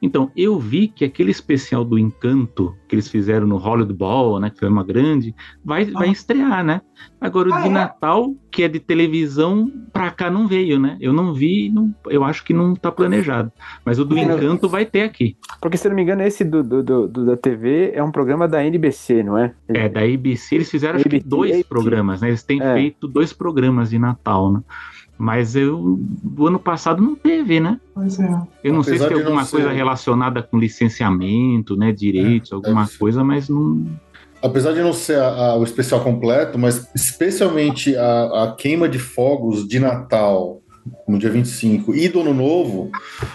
[0.00, 4.50] Então, eu vi que aquele especial do Encanto que eles fizeram no Hollywood Bowl, né,
[4.50, 6.80] que foi uma grande, vai, vai estrear, né?
[7.20, 7.70] Agora o Ah, de é?
[7.70, 10.96] Natal, que é de televisão, pra cá não veio, né?
[11.00, 13.52] Eu não vi, não, eu acho que não tá planejado.
[13.84, 14.22] Mas o do Não.
[14.22, 15.36] Encanto vai ter aqui.
[15.60, 18.46] Porque, se não me engano, esse do, do, do- do- da TV é um programa
[18.48, 19.54] da NBC, não é?
[19.68, 21.64] É, da ABC, eles fizeram acho que ABC, dois ABC.
[21.68, 22.28] programas, né?
[22.28, 22.74] Eles têm É.
[22.74, 24.60] feito dois programas de Natal, né?
[25.22, 27.78] Mas eu, do ano passado não teve, né?
[27.94, 28.40] Pois é.
[28.64, 31.92] Eu não sei se Apesar tem alguma ser- coisa relacionada com licenciamento, né?
[31.92, 32.98] Direitos, alguma deve ser.
[32.98, 33.84] coisa, mas não.
[34.42, 38.98] Apesar de não ser a- a- o especial completo, mas especialmente a, a queima de
[38.98, 40.62] fogos de Natal
[41.06, 42.90] no dia 25 e do Ano Novo,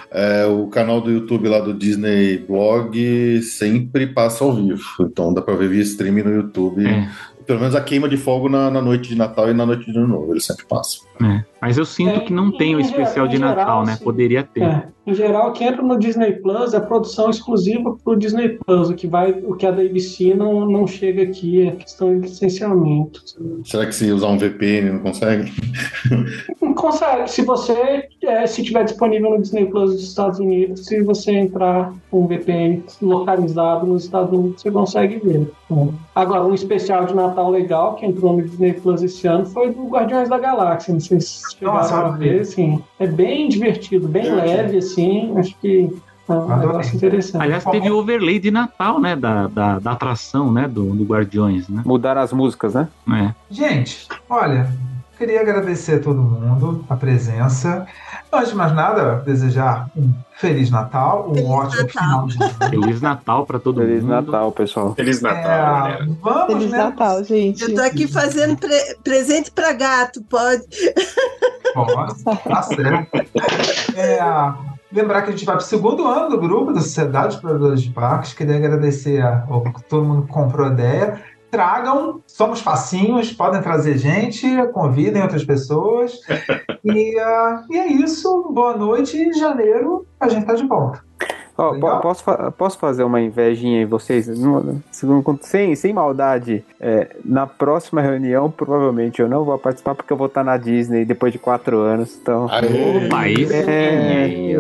[0.10, 4.82] é, o canal do YouTube lá do Disney Blog sempre passa ao vivo.
[5.02, 6.84] Então dá pra ver via streaming no YouTube.
[6.88, 7.08] É,
[7.46, 9.98] Pelo menos a queima de fogo na, na noite de Natal e na noite de
[9.98, 11.02] Ano Novo, eles sempre passam.
[11.22, 11.44] é.
[11.62, 13.94] Mas eu sinto É, que não tem o especial geral- de em geral, Natal, né?
[13.94, 14.62] assim, Poderia ter.
[14.62, 18.50] É, em geral, o que entra no Disney Plus é produção exclusiva para o Disney
[18.50, 18.90] Plus.
[18.90, 22.28] O que vai, o que é da ABC não, não chega aqui é questão de
[22.28, 23.20] licenciamento.
[23.64, 25.52] Será que se usar um VPN não consegue?
[26.86, 27.32] Consegue.
[27.32, 31.92] Se você é, se tiver disponível no Disney Plus dos Estados Unidos, se você entrar
[32.12, 35.52] com um VPN localizado nos Estados Unidos, você consegue ver.
[36.14, 39.88] Agora, um especial de Natal legal que entrou no Disney Plus esse ano foi do
[39.88, 40.94] Guardiões da Galáxia.
[40.94, 42.80] Não sei se vocês chegaram Nossa, a ver, assim.
[43.00, 44.56] É bem divertido, bem Divertido.
[44.56, 45.34] leve, assim.
[45.40, 45.90] Acho que
[46.30, 46.68] é um Adorei.
[46.68, 47.42] negócio interessante.
[47.42, 49.16] Aliás, teve o overlay de Natal, né?
[49.16, 50.68] Da, da, da atração, né?
[50.68, 51.82] Do, do Guardiões, né?
[51.84, 52.88] Mudaram as músicas, né?
[53.12, 53.34] É.
[53.50, 54.70] Gente, olha,
[55.18, 57.86] queria agradecer a todo mundo a presença.
[58.32, 61.88] Antes de mais nada, desejar um Feliz Natal, um Feliz ótimo Natal.
[61.88, 62.70] final de ano.
[62.70, 64.12] Feliz Natal pra todo Feliz mundo.
[64.12, 64.94] Natal, pessoal.
[64.96, 66.08] Feliz Natal, É, galera.
[66.22, 66.78] vamos, Feliz né?
[66.78, 67.64] Natal, gente.
[67.64, 70.64] Eu tô aqui fazendo pre- presente pra gato, pode?
[71.74, 73.10] Pode, tá certo.
[73.96, 74.20] É,
[74.92, 77.82] lembrar que a gente vai para o segundo ano do grupo da Sociedade dos Produtores
[77.82, 78.34] de Parques.
[78.34, 81.22] Queria agradecer a, ao todo mundo que comprou a ideia.
[81.56, 86.20] Tragam, somos facinhos, podem trazer gente, convidem outras pessoas.
[86.88, 88.48] E, ah, e é isso.
[88.54, 89.18] Boa noite.
[89.18, 91.04] Em janeiro a gente tá de volta.
[91.58, 91.96] Legal.
[91.98, 94.28] po- posso, fa- posso fazer uma invejinha em vocês?
[94.28, 94.82] Não-
[95.42, 96.64] sem, sem maldade.
[96.80, 101.06] É, na próxima reunião, provavelmente eu não vou participar porque eu vou estar na Disney
[101.06, 102.18] depois de quatro anos.
[102.22, 102.48] Então.
[102.52, 103.06] Aê!
[103.06, 103.54] Opa, aí sim,
[104.54, 104.58] É.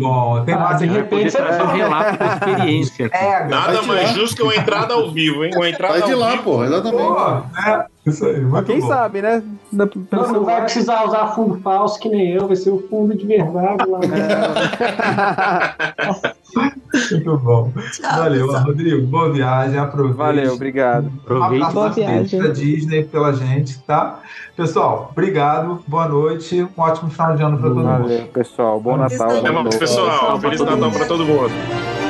[0.00, 3.10] Bom, tem Ah, mais de Vai repente você trazer um vai- relato da experiência.
[3.12, 4.14] É, Nada Vai de mais lá.
[4.14, 5.52] justo que uma entrada ao vivo, hein?
[5.54, 6.42] Uma entrada Sai de ao lá, vivo.
[6.42, 7.02] pô, exatamente.
[7.06, 8.40] Pô, é, isso aí.
[8.40, 8.88] Muito quem bom.
[8.88, 9.42] sabe, né?
[9.72, 9.88] Não,
[10.32, 13.84] não vai precisar usar fundo falso que nem eu, vai ser o fundo de verdade
[13.88, 14.00] lá.
[17.10, 17.72] Muito bom.
[17.92, 18.52] Tchau, Valeu.
[18.52, 19.06] Rodrigo.
[19.06, 19.78] Boa viagem.
[19.78, 20.16] Aproveite.
[20.16, 21.12] Valeu, obrigado.
[21.22, 22.40] Aproveite Abraço Boa viagem.
[22.42, 24.20] da Disney pela gente, tá?
[24.56, 25.82] Pessoal, obrigado.
[25.86, 26.62] Boa noite.
[26.62, 27.86] Um ótimo final de ano para todo mundo.
[28.02, 28.80] Valeu, pessoal.
[28.80, 29.38] Bom Natal.
[29.38, 30.40] Até mais, pessoal.
[30.40, 30.96] Feliz todo Natal mundo.
[30.98, 32.07] pra todo mundo.